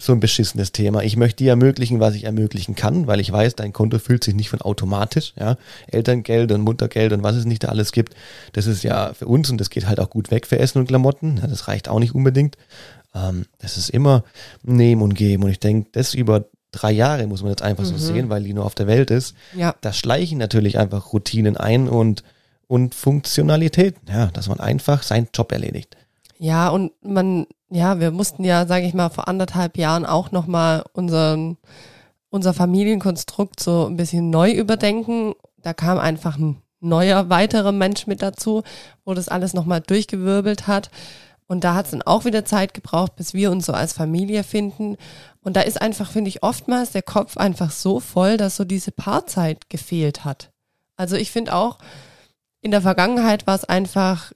so 0.00 0.12
ein 0.12 0.20
beschissenes 0.20 0.70
Thema. 0.70 1.02
Ich 1.02 1.16
möchte 1.16 1.42
dir 1.42 1.50
ermöglichen, 1.50 1.98
was 1.98 2.14
ich 2.14 2.24
ermöglichen 2.24 2.76
kann, 2.76 3.08
weil 3.08 3.18
ich 3.18 3.32
weiß, 3.32 3.56
dein 3.56 3.72
Konto 3.72 3.98
füllt 3.98 4.22
sich 4.22 4.36
nicht 4.36 4.50
von 4.50 4.60
automatisch. 4.60 5.34
Ja? 5.36 5.56
Elterngeld 5.88 6.52
und 6.52 6.60
Muttergeld 6.60 7.12
und 7.12 7.24
was 7.24 7.34
es 7.34 7.44
nicht 7.44 7.64
da 7.64 7.68
alles 7.68 7.90
gibt. 7.90 8.14
Das 8.52 8.66
ist 8.66 8.84
ja 8.84 9.12
für 9.14 9.26
uns 9.26 9.50
und 9.50 9.60
das 9.60 9.70
geht 9.70 9.88
halt 9.88 9.98
auch 9.98 10.10
gut 10.10 10.30
weg 10.30 10.46
für 10.46 10.60
Essen 10.60 10.78
und 10.78 10.86
Klamotten. 10.86 11.38
Ja, 11.38 11.48
das 11.48 11.66
reicht 11.66 11.88
auch 11.88 11.98
nicht 11.98 12.14
unbedingt. 12.14 12.56
Ähm, 13.14 13.46
das 13.58 13.76
ist 13.76 13.90
immer 13.90 14.22
Nehmen 14.62 15.02
und 15.02 15.14
Geben. 15.14 15.42
Und 15.42 15.50
ich 15.50 15.58
denke, 15.58 15.88
das 15.92 16.14
über 16.14 16.44
drei 16.70 16.92
Jahre, 16.92 17.26
muss 17.26 17.42
man 17.42 17.50
jetzt 17.50 17.62
einfach 17.62 17.84
mhm. 17.84 17.88
so 17.88 17.98
sehen, 17.98 18.28
weil 18.28 18.42
Lino 18.42 18.62
auf 18.62 18.74
der 18.74 18.86
Welt 18.86 19.10
ist. 19.10 19.34
Ja. 19.54 19.74
Da 19.80 19.92
schleichen 19.92 20.38
natürlich 20.38 20.78
einfach 20.78 21.12
Routinen 21.12 21.56
ein 21.56 21.88
und, 21.88 22.22
und 22.66 22.94
Funktionalitäten, 22.94 24.02
ja, 24.08 24.26
dass 24.26 24.48
man 24.48 24.60
einfach 24.60 25.02
seinen 25.02 25.28
Job 25.34 25.52
erledigt. 25.52 25.96
Ja, 26.38 26.68
und 26.68 26.92
man, 27.02 27.46
ja, 27.68 27.98
wir 28.00 28.10
mussten 28.10 28.44
ja, 28.44 28.66
sage 28.66 28.86
ich 28.86 28.94
mal, 28.94 29.08
vor 29.08 29.28
anderthalb 29.28 29.76
Jahren 29.76 30.06
auch 30.06 30.30
nochmal 30.30 30.84
unseren, 30.92 31.56
unser 32.30 32.54
Familienkonstrukt 32.54 33.60
so 33.60 33.86
ein 33.86 33.96
bisschen 33.96 34.30
neu 34.30 34.52
überdenken. 34.52 35.34
Da 35.62 35.74
kam 35.74 35.98
einfach 35.98 36.38
ein 36.38 36.62
neuer, 36.80 37.28
weiterer 37.28 37.72
Mensch 37.72 38.06
mit 38.06 38.22
dazu, 38.22 38.62
wo 39.04 39.14
das 39.14 39.28
alles 39.28 39.54
nochmal 39.54 39.80
durchgewirbelt 39.80 40.66
hat. 40.66 40.90
Und 41.48 41.64
da 41.64 41.74
hat 41.74 41.86
es 41.86 41.90
dann 41.92 42.02
auch 42.02 42.26
wieder 42.26 42.44
Zeit 42.44 42.74
gebraucht, 42.74 43.16
bis 43.16 43.34
wir 43.34 43.50
uns 43.50 43.66
so 43.66 43.72
als 43.72 43.94
Familie 43.94 44.44
finden. 44.44 44.96
Und 45.42 45.56
da 45.56 45.62
ist 45.62 45.80
einfach, 45.80 46.10
finde 46.10 46.28
ich, 46.28 46.42
oftmals 46.42 46.92
der 46.92 47.02
Kopf 47.02 47.38
einfach 47.38 47.70
so 47.70 48.00
voll, 48.00 48.36
dass 48.36 48.56
so 48.56 48.64
diese 48.64 48.92
Paarzeit 48.92 49.70
gefehlt 49.70 50.26
hat. 50.26 50.50
Also 50.96 51.16
ich 51.16 51.32
finde 51.32 51.54
auch, 51.54 51.78
in 52.60 52.70
der 52.70 52.82
Vergangenheit 52.82 53.46
war 53.46 53.54
es 53.54 53.64
einfach 53.64 54.32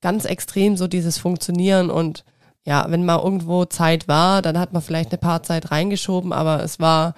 ganz 0.00 0.24
extrem 0.24 0.76
so 0.76 0.88
dieses 0.88 1.16
Funktionieren 1.18 1.90
und 1.90 2.24
ja, 2.64 2.86
wenn 2.88 3.04
mal 3.04 3.20
irgendwo 3.20 3.64
Zeit 3.64 4.08
war, 4.08 4.42
dann 4.42 4.58
hat 4.58 4.72
man 4.72 4.82
vielleicht 4.82 5.10
eine 5.10 5.18
Paarzeit 5.18 5.70
reingeschoben, 5.70 6.32
aber 6.32 6.62
es 6.62 6.80
war 6.80 7.14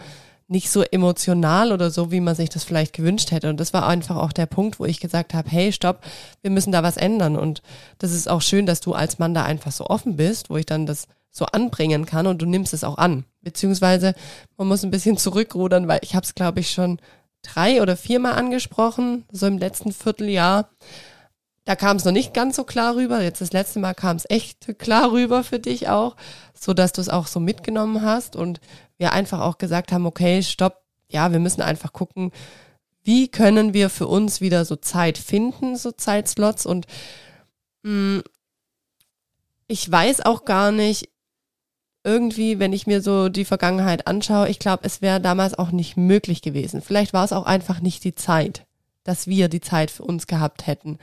nicht 0.51 0.71
so 0.71 0.83
emotional 0.83 1.71
oder 1.71 1.91
so, 1.91 2.11
wie 2.11 2.21
man 2.21 2.35
sich 2.35 2.49
das 2.51 2.65
vielleicht 2.65 2.93
gewünscht 2.93 3.31
hätte. 3.31 3.49
Und 3.49 3.61
das 3.61 3.73
war 3.73 3.87
einfach 3.87 4.17
auch 4.17 4.33
der 4.33 4.47
Punkt, 4.47 4.81
wo 4.81 4.85
ich 4.85 4.99
gesagt 4.99 5.33
habe, 5.33 5.49
hey, 5.49 5.73
stopp, 5.73 6.01
wir 6.43 6.51
müssen 6.51 6.73
da 6.73 6.83
was 6.83 6.97
ändern. 6.97 7.37
Und 7.37 7.63
das 7.99 8.11
ist 8.11 8.29
auch 8.29 8.43
schön, 8.43 8.67
dass 8.67 8.81
du 8.81 8.93
als 8.93 9.21
Mann 9.21 9.33
da 9.33 9.45
einfach 9.45 9.71
so 9.71 9.87
offen 9.87 10.17
bist, 10.17 10.51
wo 10.51 10.57
ich 10.57 10.67
dann 10.67 10.87
das 10.87 11.07
so 11.31 11.47
anbringen 11.47 12.05
kann 12.05 12.27
und 12.27 12.43
du 12.43 12.47
nimmst 12.47 12.75
es 12.75 12.83
auch 12.83 12.99
an. 12.99 13.25
Beziehungsweise 13.43 14.15
man 14.57 14.67
muss 14.67 14.83
ein 14.83 14.91
bisschen 14.91 15.17
zurückrudern, 15.17 15.87
weil 15.87 16.01
ich 16.03 16.17
habe 16.17 16.25
es, 16.25 16.35
glaube 16.35 16.59
ich, 16.59 16.73
schon 16.73 16.99
drei 17.43 17.81
oder 17.81 17.97
viermal 17.97 18.33
angesprochen, 18.33 19.25
so 19.31 19.47
im 19.47 19.57
letzten 19.57 19.93
Vierteljahr. 19.93 20.69
Da 21.65 21.77
kam 21.77 21.97
es 21.99 22.05
noch 22.05 22.13
nicht 22.13 22.33
ganz 22.35 22.57
so 22.57 22.65
klar 22.65 22.97
rüber. 22.97 23.23
Jetzt 23.23 23.41
das 23.41 23.53
letzte 23.53 23.79
Mal 23.79 23.95
kam 23.95 24.17
es 24.17 24.27
echt 24.29 24.79
klar 24.79 25.13
rüber 25.13 25.45
für 25.45 25.59
dich 25.59 25.89
auch, 25.89 26.17
so 26.55 26.75
dass 26.75 26.93
du 26.93 27.01
es 27.01 27.09
auch 27.09 27.27
so 27.27 27.39
mitgenommen 27.41 28.03
hast 28.03 28.35
und 28.35 28.61
wir 28.99 29.13
einfach 29.13 29.41
auch 29.41 29.59
gesagt 29.59 29.93
haben, 29.93 30.07
okay, 30.07 30.43
stopp, 30.43 30.83
ja, 31.09 31.33
wir 31.33 31.39
müssen 31.39 31.63
einfach 31.63 31.93
gucken, 31.93 32.33
wie 33.03 33.29
können 33.29 33.73
wir 33.75 33.91
für 33.91 34.07
uns 34.07 34.41
wieder 34.41 34.65
so 34.65 34.77
Zeit 34.77 35.19
finden, 35.19 35.77
so 35.77 35.91
Zeitslots 35.91 36.67
und 36.67 36.87
mh, 37.83 38.19
mm, 38.19 38.23
ich 39.69 39.91
weiß 39.91 40.23
auch 40.23 40.45
gar 40.45 40.73
nicht, 40.73 41.09
irgendwie, 42.03 42.59
wenn 42.59 42.73
ich 42.73 42.87
mir 42.87 43.03
so 43.03 43.29
die 43.29 43.45
Vergangenheit 43.45 44.07
anschaue, 44.07 44.49
ich 44.49 44.59
glaube, 44.59 44.85
es 44.85 45.01
wäre 45.03 45.21
damals 45.21 45.59
auch 45.59 45.71
nicht 45.71 45.97
möglich 45.97 46.43
gewesen. 46.43 46.83
Vielleicht 46.83 47.13
war 47.13 47.25
es 47.25 47.33
auch 47.33 47.45
einfach 47.45 47.81
nicht 47.81 48.03
die 48.05 48.15
Zeit, 48.15 48.67
dass 49.05 49.27
wir 49.27 49.49
die 49.49 49.61
Zeit 49.61 49.91
für 49.91 50.03
uns 50.03 50.27
gehabt 50.27 50.67
hätten. 50.67 50.99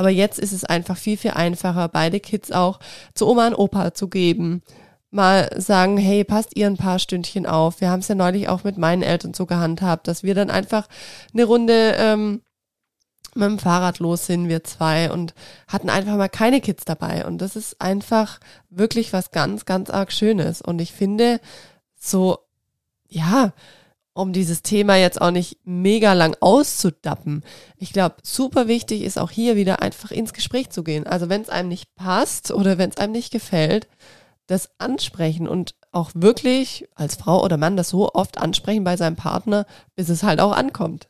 Aber 0.00 0.08
jetzt 0.08 0.38
ist 0.38 0.52
es 0.52 0.64
einfach 0.64 0.96
viel, 0.96 1.18
viel 1.18 1.32
einfacher, 1.32 1.86
beide 1.90 2.20
Kids 2.20 2.50
auch 2.52 2.80
zu 3.12 3.28
Oma 3.28 3.48
und 3.48 3.54
Opa 3.54 3.92
zu 3.92 4.08
geben. 4.08 4.62
Mal 5.10 5.50
sagen, 5.60 5.98
hey, 5.98 6.24
passt 6.24 6.56
ihr 6.56 6.68
ein 6.68 6.78
paar 6.78 6.98
Stündchen 6.98 7.44
auf. 7.44 7.82
Wir 7.82 7.90
haben 7.90 8.00
es 8.00 8.08
ja 8.08 8.14
neulich 8.14 8.48
auch 8.48 8.64
mit 8.64 8.78
meinen 8.78 9.02
Eltern 9.02 9.34
so 9.34 9.44
gehandhabt, 9.44 10.08
dass 10.08 10.22
wir 10.22 10.34
dann 10.34 10.48
einfach 10.48 10.88
eine 11.34 11.44
Runde 11.44 11.96
ähm, 11.98 12.40
mit 13.34 13.44
dem 13.46 13.58
Fahrrad 13.58 13.98
los 13.98 14.24
sind, 14.24 14.48
wir 14.48 14.64
zwei, 14.64 15.12
und 15.12 15.34
hatten 15.68 15.90
einfach 15.90 16.16
mal 16.16 16.30
keine 16.30 16.62
Kids 16.62 16.86
dabei. 16.86 17.26
Und 17.26 17.36
das 17.36 17.54
ist 17.54 17.78
einfach 17.82 18.40
wirklich 18.70 19.12
was 19.12 19.32
ganz, 19.32 19.66
ganz 19.66 19.90
arg 19.90 20.12
Schönes. 20.12 20.62
Und 20.62 20.80
ich 20.80 20.92
finde, 20.92 21.42
so, 21.94 22.38
ja, 23.06 23.52
um 24.12 24.32
dieses 24.32 24.62
Thema 24.62 24.96
jetzt 24.96 25.20
auch 25.20 25.30
nicht 25.30 25.58
mega 25.64 26.12
lang 26.12 26.36
auszudappen. 26.40 27.44
Ich 27.76 27.92
glaube, 27.92 28.16
super 28.22 28.68
wichtig 28.68 29.02
ist 29.02 29.18
auch 29.18 29.30
hier 29.30 29.56
wieder 29.56 29.82
einfach 29.82 30.10
ins 30.10 30.32
Gespräch 30.32 30.70
zu 30.70 30.82
gehen. 30.82 31.06
Also 31.06 31.28
wenn 31.28 31.42
es 31.42 31.48
einem 31.48 31.68
nicht 31.68 31.94
passt 31.94 32.50
oder 32.50 32.78
wenn 32.78 32.90
es 32.90 32.96
einem 32.96 33.12
nicht 33.12 33.32
gefällt, 33.32 33.88
das 34.46 34.70
ansprechen 34.78 35.46
und 35.46 35.74
auch 35.92 36.10
wirklich 36.14 36.88
als 36.94 37.16
Frau 37.16 37.42
oder 37.44 37.56
Mann 37.56 37.76
das 37.76 37.90
so 37.90 38.12
oft 38.12 38.38
ansprechen 38.38 38.84
bei 38.84 38.96
seinem 38.96 39.16
Partner, 39.16 39.66
bis 39.94 40.08
es 40.08 40.22
halt 40.22 40.40
auch 40.40 40.52
ankommt. 40.52 41.09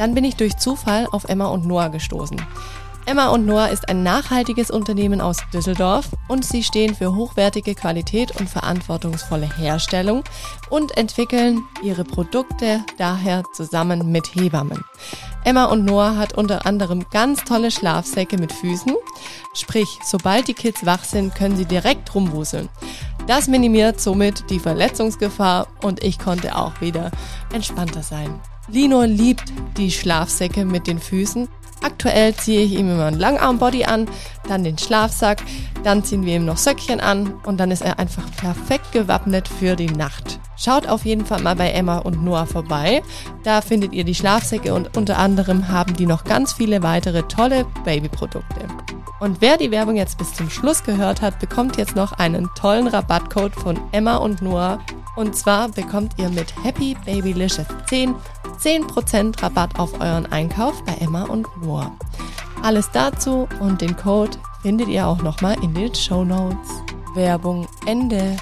Dann 0.00 0.14
bin 0.14 0.24
ich 0.24 0.36
durch 0.36 0.56
Zufall 0.56 1.06
auf 1.12 1.24
Emma 1.24 1.48
und 1.48 1.66
Noah 1.66 1.90
gestoßen. 1.90 2.40
Emma 3.04 3.28
und 3.28 3.44
Noah 3.44 3.68
ist 3.68 3.86
ein 3.90 4.02
nachhaltiges 4.02 4.70
Unternehmen 4.70 5.20
aus 5.20 5.36
Düsseldorf 5.52 6.08
und 6.26 6.42
sie 6.42 6.62
stehen 6.62 6.94
für 6.94 7.14
hochwertige 7.14 7.74
Qualität 7.74 8.34
und 8.40 8.48
verantwortungsvolle 8.48 9.54
Herstellung 9.58 10.24
und 10.70 10.96
entwickeln 10.96 11.64
ihre 11.82 12.04
Produkte 12.04 12.82
daher 12.96 13.42
zusammen 13.52 14.10
mit 14.10 14.34
Hebammen. 14.34 14.82
Emma 15.44 15.66
und 15.66 15.84
Noah 15.84 16.16
hat 16.16 16.32
unter 16.32 16.64
anderem 16.64 17.04
ganz 17.10 17.44
tolle 17.44 17.70
Schlafsäcke 17.70 18.38
mit 18.38 18.54
Füßen, 18.54 18.94
sprich, 19.52 19.98
sobald 20.02 20.48
die 20.48 20.54
Kids 20.54 20.86
wach 20.86 21.04
sind, 21.04 21.34
können 21.34 21.58
sie 21.58 21.66
direkt 21.66 22.14
rumwuseln. 22.14 22.70
Das 23.26 23.48
minimiert 23.48 24.00
somit 24.00 24.48
die 24.48 24.60
Verletzungsgefahr 24.60 25.66
und 25.82 26.02
ich 26.02 26.18
konnte 26.18 26.56
auch 26.56 26.80
wieder 26.80 27.10
entspannter 27.52 28.02
sein. 28.02 28.40
Lino 28.72 29.02
liebt 29.02 29.44
die 29.76 29.90
Schlafsäcke 29.90 30.64
mit 30.64 30.86
den 30.86 30.98
Füßen. 30.98 31.48
Aktuell 31.82 32.34
ziehe 32.34 32.62
ich 32.62 32.72
ihm 32.72 32.90
immer 32.90 33.06
einen 33.06 33.18
Langarmbody 33.18 33.84
an, 33.84 34.06
dann 34.48 34.64
den 34.64 34.78
Schlafsack, 34.78 35.42
dann 35.82 36.04
ziehen 36.04 36.26
wir 36.26 36.36
ihm 36.36 36.44
noch 36.44 36.58
Söckchen 36.58 37.00
an 37.00 37.34
und 37.44 37.58
dann 37.58 37.70
ist 37.70 37.82
er 37.82 37.98
einfach 37.98 38.24
perfekt 38.36 38.92
gewappnet 38.92 39.48
für 39.48 39.76
die 39.76 39.86
Nacht. 39.86 40.40
Schaut 40.56 40.86
auf 40.86 41.06
jeden 41.06 41.24
Fall 41.24 41.40
mal 41.40 41.56
bei 41.56 41.70
Emma 41.70 41.98
und 41.98 42.22
Noah 42.22 42.44
vorbei. 42.44 43.02
Da 43.44 43.62
findet 43.62 43.94
ihr 43.94 44.04
die 44.04 44.14
Schlafsäcke 44.14 44.74
und 44.74 44.94
unter 44.96 45.16
anderem 45.18 45.68
haben 45.68 45.96
die 45.96 46.04
noch 46.04 46.24
ganz 46.24 46.52
viele 46.52 46.82
weitere 46.82 47.22
tolle 47.22 47.64
Babyprodukte. 47.84 48.66
Und 49.20 49.40
wer 49.40 49.56
die 49.56 49.70
Werbung 49.70 49.96
jetzt 49.96 50.18
bis 50.18 50.34
zum 50.34 50.50
Schluss 50.50 50.82
gehört 50.82 51.22
hat, 51.22 51.38
bekommt 51.38 51.76
jetzt 51.76 51.96
noch 51.96 52.12
einen 52.12 52.48
tollen 52.56 52.88
Rabattcode 52.88 53.54
von 53.54 53.78
Emma 53.92 54.16
und 54.16 54.42
Noah. 54.42 54.80
Und 55.16 55.34
zwar 55.34 55.68
bekommt 55.70 56.12
ihr 56.18 56.28
mit 56.28 56.52
Happy 56.62 56.96
Babylicious 57.06 57.66
10 57.88 58.14
10% 58.60 59.42
Rabatt 59.42 59.78
auf 59.78 60.00
euren 60.00 60.30
Einkauf 60.30 60.84
bei 60.84 60.92
Emma 61.00 61.24
und 61.24 61.46
Noah. 61.62 61.69
Alles 62.62 62.90
dazu 62.92 63.48
und 63.60 63.80
den 63.80 63.96
Code 63.96 64.36
findet 64.62 64.88
ihr 64.88 65.06
auch 65.06 65.22
nochmal 65.22 65.56
in 65.62 65.74
den 65.74 65.94
Show 65.94 66.24
Notes. 66.24 66.68
Werbung 67.14 67.66
Ende. 67.86 68.36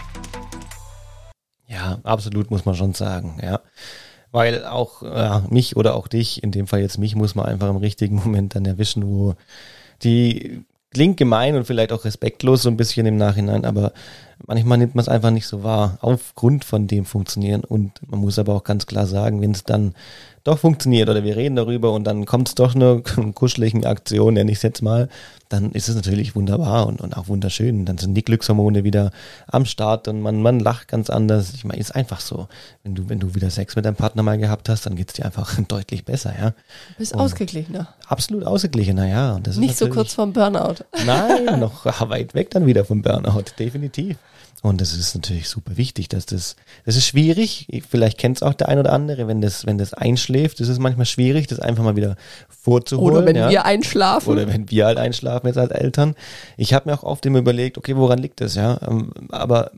Ja, 1.66 1.98
absolut 2.02 2.50
muss 2.50 2.64
man 2.64 2.74
schon 2.74 2.94
sagen, 2.94 3.38
ja. 3.42 3.60
Weil 4.30 4.66
auch 4.66 5.02
ja, 5.02 5.42
mich 5.48 5.76
oder 5.76 5.94
auch 5.94 6.08
dich, 6.08 6.42
in 6.42 6.50
dem 6.50 6.66
Fall 6.66 6.80
jetzt 6.80 6.98
mich, 6.98 7.14
muss 7.16 7.34
man 7.34 7.46
einfach 7.46 7.68
im 7.70 7.76
richtigen 7.76 8.16
Moment 8.16 8.54
dann 8.54 8.66
erwischen, 8.66 9.06
wo 9.06 9.34
die 10.02 10.64
klingt 10.90 11.16
gemein 11.16 11.54
und 11.54 11.66
vielleicht 11.66 11.92
auch 11.92 12.04
respektlos 12.04 12.62
so 12.62 12.70
ein 12.70 12.76
bisschen 12.76 13.06
im 13.06 13.16
Nachhinein, 13.16 13.64
aber 13.64 13.92
manchmal 14.46 14.78
nimmt 14.78 14.94
man 14.94 15.02
es 15.02 15.08
einfach 15.08 15.30
nicht 15.30 15.46
so 15.46 15.62
wahr, 15.62 15.98
aufgrund 16.00 16.64
von 16.64 16.86
dem 16.86 17.04
Funktionieren. 17.04 17.62
Und 17.64 18.00
man 18.10 18.20
muss 18.20 18.38
aber 18.38 18.54
auch 18.54 18.64
ganz 18.64 18.86
klar 18.86 19.06
sagen, 19.06 19.40
wenn 19.40 19.50
es 19.50 19.64
dann 19.64 19.94
doch 20.48 20.58
funktioniert 20.58 21.08
oder 21.08 21.22
wir 21.22 21.36
reden 21.36 21.56
darüber 21.56 21.92
und 21.92 22.04
dann 22.04 22.26
kommt 22.26 22.48
es 22.48 22.54
doch 22.54 22.74
eine 22.74 23.02
kuscheligen 23.34 23.84
Aktion, 23.84 24.34
nenne 24.34 24.50
ich 24.50 24.58
es 24.58 24.62
jetzt 24.62 24.82
mal, 24.82 25.08
dann 25.48 25.72
ist 25.72 25.88
es 25.88 25.94
natürlich 25.94 26.34
wunderbar 26.34 26.86
und, 26.86 27.00
und 27.00 27.16
auch 27.16 27.28
wunderschön. 27.28 27.84
Dann 27.84 27.96
sind 27.98 28.14
die 28.14 28.22
Glückshormone 28.22 28.84
wieder 28.84 29.12
am 29.46 29.64
Start 29.64 30.08
und 30.08 30.20
man, 30.20 30.42
man 30.42 30.60
lacht 30.60 30.88
ganz 30.88 31.08
anders. 31.08 31.54
Ich 31.54 31.64
meine, 31.64 31.80
ist 31.80 31.94
einfach 31.94 32.20
so. 32.20 32.48
Wenn 32.82 32.94
du, 32.94 33.08
wenn 33.08 33.18
du 33.18 33.34
wieder 33.34 33.48
Sex 33.50 33.74
mit 33.74 33.84
deinem 33.84 33.96
Partner 33.96 34.22
mal 34.22 34.36
gehabt 34.36 34.68
hast, 34.68 34.84
dann 34.86 34.96
geht 34.96 35.08
es 35.08 35.14
dir 35.14 35.24
einfach 35.24 35.58
deutlich 35.68 36.04
besser, 36.04 36.34
ja. 36.38 36.50
Du 36.50 36.54
bist 36.98 37.14
und 37.14 37.20
ausgeglichener. 37.20 37.88
Absolut 38.06 38.44
ausgeglichener, 38.44 39.06
ja. 39.06 39.34
Und 39.34 39.46
das 39.46 39.56
Nicht 39.56 39.78
so 39.78 39.88
kurz 39.88 40.14
vorm 40.14 40.32
Burnout. 40.32 40.84
Nein, 41.06 41.60
noch 41.60 41.84
weit 42.08 42.34
weg 42.34 42.50
dann 42.50 42.66
wieder 42.66 42.84
vom 42.84 43.02
Burnout, 43.02 43.44
definitiv. 43.58 44.16
Und 44.62 44.82
es 44.82 44.96
ist 44.96 45.14
natürlich 45.14 45.48
super 45.48 45.76
wichtig, 45.76 46.08
dass 46.08 46.26
das, 46.26 46.56
das 46.84 46.96
ist 46.96 47.06
schwierig. 47.06 47.68
Vielleicht 47.88 48.18
kennt 48.18 48.38
es 48.38 48.42
auch 48.42 48.54
der 48.54 48.68
ein 48.68 48.78
oder 48.78 48.92
andere, 48.92 49.28
wenn 49.28 49.40
das, 49.40 49.66
wenn 49.66 49.78
das 49.78 49.94
einschläft, 49.94 50.60
ist 50.60 50.68
es 50.68 50.80
manchmal 50.80 51.06
schwierig, 51.06 51.46
das 51.46 51.60
einfach 51.60 51.84
mal 51.84 51.94
wieder 51.94 52.16
vorzuholen. 52.48 53.16
Oder 53.16 53.26
wenn 53.26 53.36
ja. 53.36 53.50
wir 53.50 53.64
einschlafen. 53.64 54.30
Oder 54.30 54.48
wenn 54.48 54.68
wir 54.70 54.86
halt 54.86 54.98
einschlafen 54.98 55.46
jetzt 55.46 55.58
als 55.58 55.70
Eltern. 55.70 56.16
Ich 56.56 56.74
habe 56.74 56.90
mir 56.90 56.98
auch 56.98 57.04
oft 57.04 57.24
immer 57.26 57.38
überlegt, 57.38 57.78
okay, 57.78 57.96
woran 57.96 58.18
liegt 58.18 58.40
das, 58.40 58.56
ja? 58.56 58.80
Ähm, 58.86 59.12
aber 59.30 59.70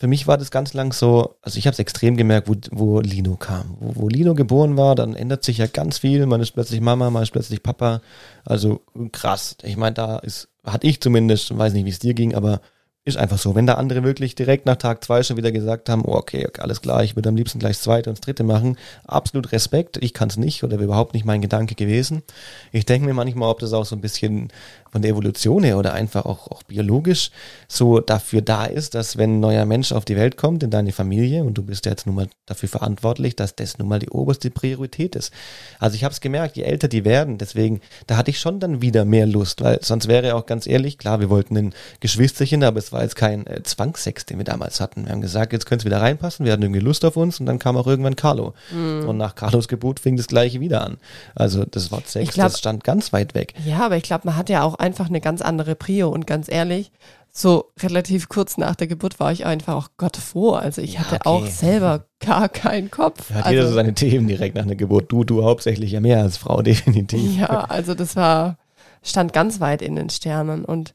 für 0.00 0.06
mich 0.06 0.26
war 0.26 0.38
das 0.38 0.50
ganz 0.50 0.72
lang 0.74 0.92
so, 0.92 1.34
also 1.42 1.58
ich 1.58 1.66
habe 1.66 1.72
es 1.72 1.80
extrem 1.80 2.16
gemerkt, 2.16 2.48
wo, 2.48 2.54
wo 2.70 3.00
Lino 3.00 3.36
kam. 3.36 3.76
Wo, 3.78 4.04
wo 4.04 4.08
Lino 4.08 4.34
geboren 4.34 4.76
war, 4.76 4.94
dann 4.94 5.16
ändert 5.16 5.44
sich 5.44 5.58
ja 5.58 5.66
ganz 5.66 5.98
viel. 5.98 6.24
Man 6.24 6.40
ist 6.40 6.52
plötzlich 6.52 6.80
Mama, 6.80 7.10
man 7.10 7.24
ist 7.24 7.32
plötzlich 7.32 7.62
Papa. 7.62 8.00
Also 8.44 8.80
krass. 9.12 9.56
Ich 9.64 9.76
meine, 9.76 9.94
da 9.94 10.18
ist, 10.18 10.48
hatte 10.64 10.86
ich 10.86 11.00
zumindest, 11.00 11.56
weiß 11.56 11.72
nicht, 11.74 11.84
wie 11.84 11.90
es 11.90 11.98
dir 11.98 12.14
ging, 12.14 12.34
aber 12.34 12.62
ist 13.08 13.16
einfach 13.16 13.38
so. 13.38 13.54
Wenn 13.54 13.66
da 13.66 13.74
andere 13.74 14.04
wirklich 14.04 14.34
direkt 14.34 14.66
nach 14.66 14.76
Tag 14.76 15.02
zwei 15.02 15.22
schon 15.22 15.36
wieder 15.36 15.50
gesagt 15.50 15.88
haben, 15.88 16.04
oh, 16.04 16.14
okay, 16.14 16.46
okay, 16.46 16.60
alles 16.60 16.80
klar, 16.80 17.02
ich 17.02 17.16
würde 17.16 17.28
am 17.28 17.36
liebsten 17.36 17.58
gleich 17.58 17.76
das 17.76 17.82
zweite 17.82 18.10
und 18.10 18.18
das 18.18 18.24
dritte 18.24 18.44
machen, 18.44 18.76
absolut 19.06 19.52
Respekt. 19.52 19.98
Ich 20.00 20.14
kann 20.14 20.28
es 20.28 20.36
nicht 20.36 20.62
oder 20.62 20.78
überhaupt 20.78 21.14
nicht 21.14 21.24
mein 21.24 21.40
Gedanke 21.40 21.74
gewesen. 21.74 22.22
Ich 22.70 22.86
denke 22.86 23.06
mir 23.06 23.14
manchmal, 23.14 23.50
ob 23.50 23.58
das 23.58 23.72
auch 23.72 23.84
so 23.84 23.96
ein 23.96 24.00
bisschen 24.00 24.52
von 24.90 25.02
der 25.02 25.10
Evolution 25.12 25.62
her 25.62 25.78
oder 25.78 25.92
einfach 25.92 26.24
auch, 26.24 26.48
auch 26.50 26.62
biologisch 26.62 27.30
so 27.68 28.00
dafür 28.00 28.42
da 28.42 28.64
ist, 28.64 28.94
dass 28.94 29.16
wenn 29.16 29.36
ein 29.36 29.40
neuer 29.40 29.64
Mensch 29.64 29.92
auf 29.92 30.04
die 30.04 30.16
Welt 30.16 30.36
kommt 30.36 30.62
in 30.62 30.70
deine 30.70 30.92
Familie 30.92 31.44
und 31.44 31.54
du 31.54 31.62
bist 31.62 31.86
ja 31.86 31.92
jetzt 31.92 32.06
nun 32.06 32.14
mal 32.14 32.28
dafür 32.46 32.68
verantwortlich, 32.68 33.36
dass 33.36 33.54
das 33.54 33.78
nun 33.78 33.88
mal 33.88 33.98
die 33.98 34.10
oberste 34.10 34.50
Priorität 34.50 35.16
ist. 35.16 35.32
Also 35.78 35.94
ich 35.96 36.04
habe 36.04 36.12
es 36.12 36.20
gemerkt, 36.20 36.56
je 36.56 36.62
älter 36.62 36.88
die 36.88 37.04
werden, 37.04 37.38
deswegen, 37.38 37.80
da 38.06 38.16
hatte 38.16 38.30
ich 38.30 38.40
schon 38.40 38.60
dann 38.60 38.80
wieder 38.80 39.04
mehr 39.04 39.26
Lust, 39.26 39.62
weil 39.62 39.78
sonst 39.82 40.08
wäre 40.08 40.34
auch 40.34 40.46
ganz 40.46 40.66
ehrlich, 40.66 40.98
klar, 40.98 41.20
wir 41.20 41.30
wollten 41.30 41.56
ein 41.56 41.74
Geschwisterchen, 42.00 42.64
aber 42.64 42.78
es 42.78 42.92
war 42.92 43.02
jetzt 43.02 43.16
kein 43.16 43.46
äh, 43.46 43.62
Zwangssex, 43.62 44.26
den 44.26 44.38
wir 44.38 44.44
damals 44.44 44.80
hatten. 44.80 45.04
Wir 45.04 45.12
haben 45.12 45.20
gesagt, 45.20 45.52
jetzt 45.52 45.66
könnte 45.66 45.82
es 45.82 45.86
wieder 45.86 46.00
reinpassen, 46.00 46.46
wir 46.46 46.52
hatten 46.52 46.62
irgendwie 46.62 46.80
Lust 46.80 47.04
auf 47.04 47.16
uns 47.16 47.40
und 47.40 47.46
dann 47.46 47.58
kam 47.58 47.76
auch 47.76 47.86
irgendwann 47.86 48.16
Carlo. 48.16 48.54
Mhm. 48.70 49.08
Und 49.08 49.16
nach 49.16 49.34
Carlos 49.34 49.68
Geburt 49.68 50.00
fing 50.00 50.16
das 50.16 50.26
gleiche 50.26 50.60
wieder 50.60 50.82
an. 50.82 50.98
Also 51.34 51.64
das 51.64 51.90
Wort 51.90 52.08
Sex, 52.08 52.34
glaub, 52.34 52.48
das 52.48 52.58
stand 52.58 52.84
ganz 52.84 53.12
weit 53.12 53.34
weg. 53.34 53.54
Ja, 53.66 53.84
aber 53.84 53.96
ich 53.96 54.02
glaube, 54.02 54.22
man 54.24 54.36
hat 54.36 54.48
ja 54.48 54.62
auch 54.62 54.77
einfach 54.78 55.08
eine 55.08 55.20
ganz 55.20 55.42
andere 55.42 55.74
Prio 55.74 56.08
und 56.08 56.26
ganz 56.26 56.48
ehrlich, 56.50 56.92
so 57.30 57.72
relativ 57.80 58.28
kurz 58.28 58.56
nach 58.56 58.74
der 58.74 58.86
Geburt 58.86 59.20
war 59.20 59.32
ich 59.32 59.46
einfach 59.46 59.74
auch 59.74 59.88
Gott 59.96 60.16
froh. 60.16 60.52
Also 60.52 60.82
ich 60.82 60.94
ja, 60.94 61.00
hatte 61.00 61.16
okay. 61.16 61.28
auch 61.28 61.46
selber 61.46 62.06
gar 62.20 62.48
keinen 62.48 62.90
Kopf. 62.90 63.30
Hat 63.30 63.44
also, 63.44 63.50
jeder 63.50 63.68
so 63.68 63.74
seine 63.74 63.94
Themen 63.94 64.26
direkt 64.26 64.56
nach 64.56 64.66
der 64.66 64.76
Geburt. 64.76 65.12
Du, 65.12 65.24
du 65.24 65.44
hauptsächlich 65.44 65.92
ja 65.92 66.00
mehr 66.00 66.22
als 66.22 66.36
Frau, 66.36 66.62
definitiv. 66.62 67.38
Ja, 67.38 67.64
also 67.68 67.94
das 67.94 68.16
war, 68.16 68.58
stand 69.02 69.32
ganz 69.32 69.60
weit 69.60 69.82
in 69.82 69.96
den 69.96 70.10
Sternen 70.10 70.64
und, 70.64 70.94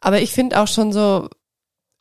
aber 0.00 0.20
ich 0.20 0.32
finde 0.32 0.60
auch 0.60 0.68
schon 0.68 0.92
so, 0.92 1.28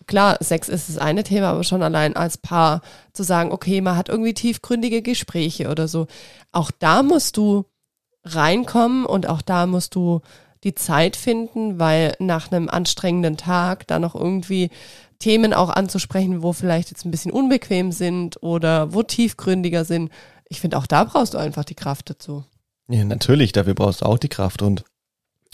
klar, 0.08 0.38
Sex 0.42 0.70
ist 0.70 0.90
das 0.90 0.98
eine 0.98 1.24
Thema, 1.24 1.52
aber 1.52 1.64
schon 1.64 1.82
allein 1.82 2.16
als 2.16 2.38
Paar 2.38 2.82
zu 3.14 3.24
sagen, 3.24 3.52
okay, 3.52 3.82
man 3.82 3.96
hat 3.96 4.10
irgendwie 4.10 4.34
tiefgründige 4.34 5.02
Gespräche 5.02 5.70
oder 5.70 5.88
so. 5.88 6.08
Auch 6.52 6.72
da 6.72 7.04
musst 7.04 7.38
du 7.38 7.66
reinkommen 8.24 9.06
und 9.06 9.28
auch 9.30 9.42
da 9.42 9.66
musst 9.66 9.96
du 9.96 10.22
die 10.66 10.76
Zeit 10.76 11.16
finden, 11.16 11.80
weil 11.80 12.16
nach 12.20 12.52
einem 12.52 12.68
anstrengenden 12.68 13.38
Tag 13.38 13.88
da 13.88 14.00
noch 14.00 14.16
irgendwie 14.16 14.72
Themen 15.20 15.54
auch 15.54 15.70
anzusprechen, 15.70 16.44
wo 16.44 16.52
vielleicht 16.52 16.90
jetzt 16.90 17.06
ein 17.06 17.12
bisschen 17.12 17.32
unbequem 17.32 17.92
sind 17.94 18.42
oder 18.44 18.94
wo 18.94 19.04
tiefgründiger 19.04 19.86
sind. 19.86 20.12
Ich 20.50 20.60
finde, 20.60 20.78
auch 20.78 20.88
da 20.88 21.06
brauchst 21.06 21.36
du 21.36 21.38
einfach 21.38 21.64
die 21.64 21.76
Kraft 21.76 22.10
dazu. 22.10 22.44
Ja, 22.90 23.04
natürlich, 23.06 23.52
dafür 23.52 23.76
brauchst 23.76 24.02
du 24.02 24.06
auch 24.06 24.18
die 24.18 24.28
Kraft 24.28 24.62
und 24.62 24.84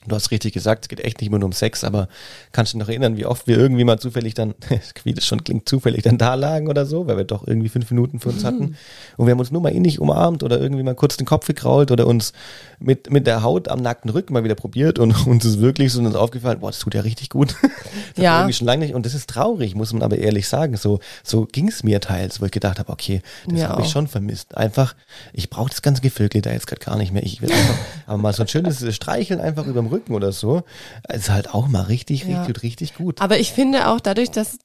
Du 0.07 0.15
hast 0.15 0.31
richtig 0.31 0.53
gesagt, 0.53 0.85
es 0.85 0.89
geht 0.89 0.99
echt 0.99 1.21
nicht 1.21 1.29
mehr 1.29 1.37
nur 1.37 1.45
um 1.45 1.53
Sex, 1.53 1.83
aber 1.83 2.07
kannst 2.51 2.73
du 2.73 2.77
dich 2.77 2.85
noch 2.85 2.89
erinnern, 2.89 3.17
wie 3.17 3.27
oft 3.27 3.45
wir 3.45 3.55
irgendwie 3.55 3.83
mal 3.83 3.99
zufällig 3.99 4.33
dann, 4.33 4.55
wie 5.03 5.13
das 5.13 5.25
schon 5.27 5.43
klingt, 5.43 5.69
zufällig 5.69 6.01
dann 6.01 6.17
da 6.17 6.33
lagen 6.33 6.67
oder 6.67 6.87
so, 6.87 7.05
weil 7.05 7.17
wir 7.17 7.23
doch 7.23 7.47
irgendwie 7.47 7.69
fünf 7.69 7.91
Minuten 7.91 8.19
für 8.19 8.29
uns 8.29 8.43
hatten. 8.43 8.75
Und 9.17 9.27
wir 9.27 9.31
haben 9.31 9.39
uns 9.39 9.51
nur 9.51 9.61
mal 9.61 9.69
innig 9.69 9.99
umarmt 9.99 10.41
oder 10.41 10.59
irgendwie 10.59 10.81
mal 10.81 10.95
kurz 10.95 11.17
den 11.17 11.27
Kopf 11.27 11.45
gekrault 11.45 11.91
oder 11.91 12.07
uns 12.07 12.33
mit, 12.79 13.11
mit 13.11 13.27
der 13.27 13.43
Haut 13.43 13.67
am 13.67 13.79
nackten 13.79 14.09
Rücken 14.09 14.33
mal 14.33 14.43
wieder 14.43 14.55
probiert 14.55 14.97
und 14.97 15.11
uns 15.27 15.45
ist 15.45 15.61
wirklich 15.61 15.93
so 15.93 16.01
uns 16.01 16.15
aufgefallen, 16.15 16.59
boah, 16.61 16.71
das 16.71 16.79
tut 16.79 16.95
ja 16.95 17.01
richtig 17.01 17.29
gut. 17.29 17.55
das 18.15 18.23
Ja. 18.23 18.39
Irgendwie 18.39 18.53
schon 18.53 18.65
lange 18.65 18.85
nicht. 18.85 18.95
Und 18.95 19.05
das 19.05 19.13
ist 19.13 19.29
traurig, 19.29 19.75
muss 19.75 19.93
man 19.93 20.01
aber 20.01 20.17
ehrlich 20.17 20.47
sagen. 20.47 20.77
So, 20.77 20.99
so 21.23 21.45
ging 21.45 21.67
es 21.67 21.83
mir 21.83 22.01
teils, 22.01 22.41
wo 22.41 22.45
ich 22.45 22.51
gedacht 22.51 22.79
habe, 22.79 22.91
okay, 22.91 23.21
das 23.47 23.63
habe 23.65 23.83
ich 23.83 23.89
schon 23.89 24.07
vermisst. 24.07 24.57
Einfach, 24.57 24.95
ich 25.31 25.51
brauche 25.51 25.69
das 25.69 25.83
ganze 25.83 26.01
Gevögel 26.01 26.41
da 26.41 26.51
jetzt 26.51 26.65
gerade 26.65 26.83
gar 26.83 26.97
nicht 26.97 27.13
mehr. 27.13 27.21
Ich 27.21 27.43
will 27.43 27.51
einfach, 27.51 27.75
aber 28.07 28.17
mal 28.17 28.33
so 28.33 28.41
ein 28.41 28.47
schönes 28.47 28.83
Streicheln 28.95 29.39
einfach 29.39 29.67
überm 29.67 29.90
Rücken 29.91 30.13
oder 30.13 30.32
so, 30.32 30.63
ist 31.10 31.30
halt 31.30 31.54
auch 31.54 31.67
mal 31.67 31.84
richtig, 31.84 32.23
Ja. 32.23 32.43
richtig, 32.43 32.63
richtig 32.63 32.95
gut. 32.95 33.21
Aber 33.21 33.39
ich 33.39 33.51
finde 33.51 33.88
auch 33.89 33.99
dadurch, 33.99 34.32
dass 34.32 34.58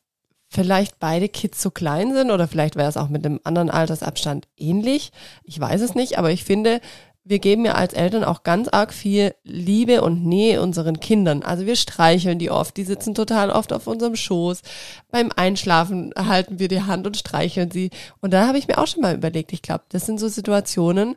vielleicht 0.49 0.99
beide 1.01 1.29
Kids 1.29 1.61
so 1.61 1.71
klein 1.71 2.15
sind 2.15 2.31
oder 2.31 2.47
vielleicht 2.49 2.77
wäre 2.77 2.89
es 2.89 2.97
auch 2.97 3.09
mit 3.09 3.27
einem 3.27 3.41
anderen 3.45 3.71
Altersabstand 3.71 4.47
ähnlich. 4.57 5.11
Ich 5.45 5.59
weiß 5.59 5.81
es 5.81 5.95
nicht, 5.95 6.19
aber 6.19 6.31
ich 6.31 6.45
finde, 6.45 6.81
wir 7.25 7.41
geben 7.41 7.65
ja 7.65 7.73
als 7.73 7.93
Eltern 7.93 8.23
auch 8.23 8.45
ganz 8.45 8.69
arg 8.69 8.95
viel 8.95 9.35
Liebe 9.43 10.03
und 10.03 10.25
Nähe 10.25 10.63
unseren 10.63 11.01
Kindern. 11.01 11.43
Also 11.43 11.67
wir 11.67 11.75
streicheln 11.75 12.39
die 12.39 12.53
oft, 12.53 12.77
die 12.77 12.85
sitzen 12.85 13.17
total 13.17 13.51
oft 13.51 13.73
auf 13.73 13.89
unserem 13.89 14.15
Schoß. 14.15 14.63
Beim 15.11 15.31
Einschlafen 15.35 16.13
halten 16.17 16.61
wir 16.61 16.69
die 16.69 16.83
Hand 16.83 17.05
und 17.07 17.17
streicheln 17.17 17.73
sie. 17.73 17.91
Und 18.21 18.33
da 18.33 18.47
habe 18.47 18.59
ich 18.59 18.69
mir 18.69 18.79
auch 18.79 18.87
schon 18.87 19.03
mal 19.03 19.17
überlegt, 19.17 19.53
ich 19.53 19.63
glaube, 19.63 19.83
das 19.89 20.07
sind 20.07 20.21
so 20.21 20.29
Situationen, 20.29 21.17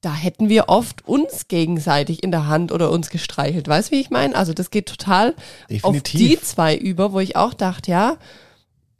da 0.00 0.14
hätten 0.14 0.48
wir 0.48 0.68
oft 0.68 1.06
uns 1.06 1.48
gegenseitig 1.48 2.22
in 2.22 2.30
der 2.30 2.46
Hand 2.46 2.70
oder 2.70 2.90
uns 2.90 3.10
gestreichelt. 3.10 3.66
Weißt 3.66 3.90
du, 3.90 3.96
wie 3.96 4.00
ich 4.00 4.10
meine? 4.10 4.36
Also 4.36 4.52
das 4.52 4.70
geht 4.70 4.86
total 4.86 5.30
auf 5.82 5.92
Definitiv. 5.92 6.20
die 6.20 6.40
zwei 6.40 6.76
über, 6.76 7.12
wo 7.12 7.20
ich 7.20 7.36
auch 7.36 7.54
dachte, 7.54 7.90
ja, 7.90 8.16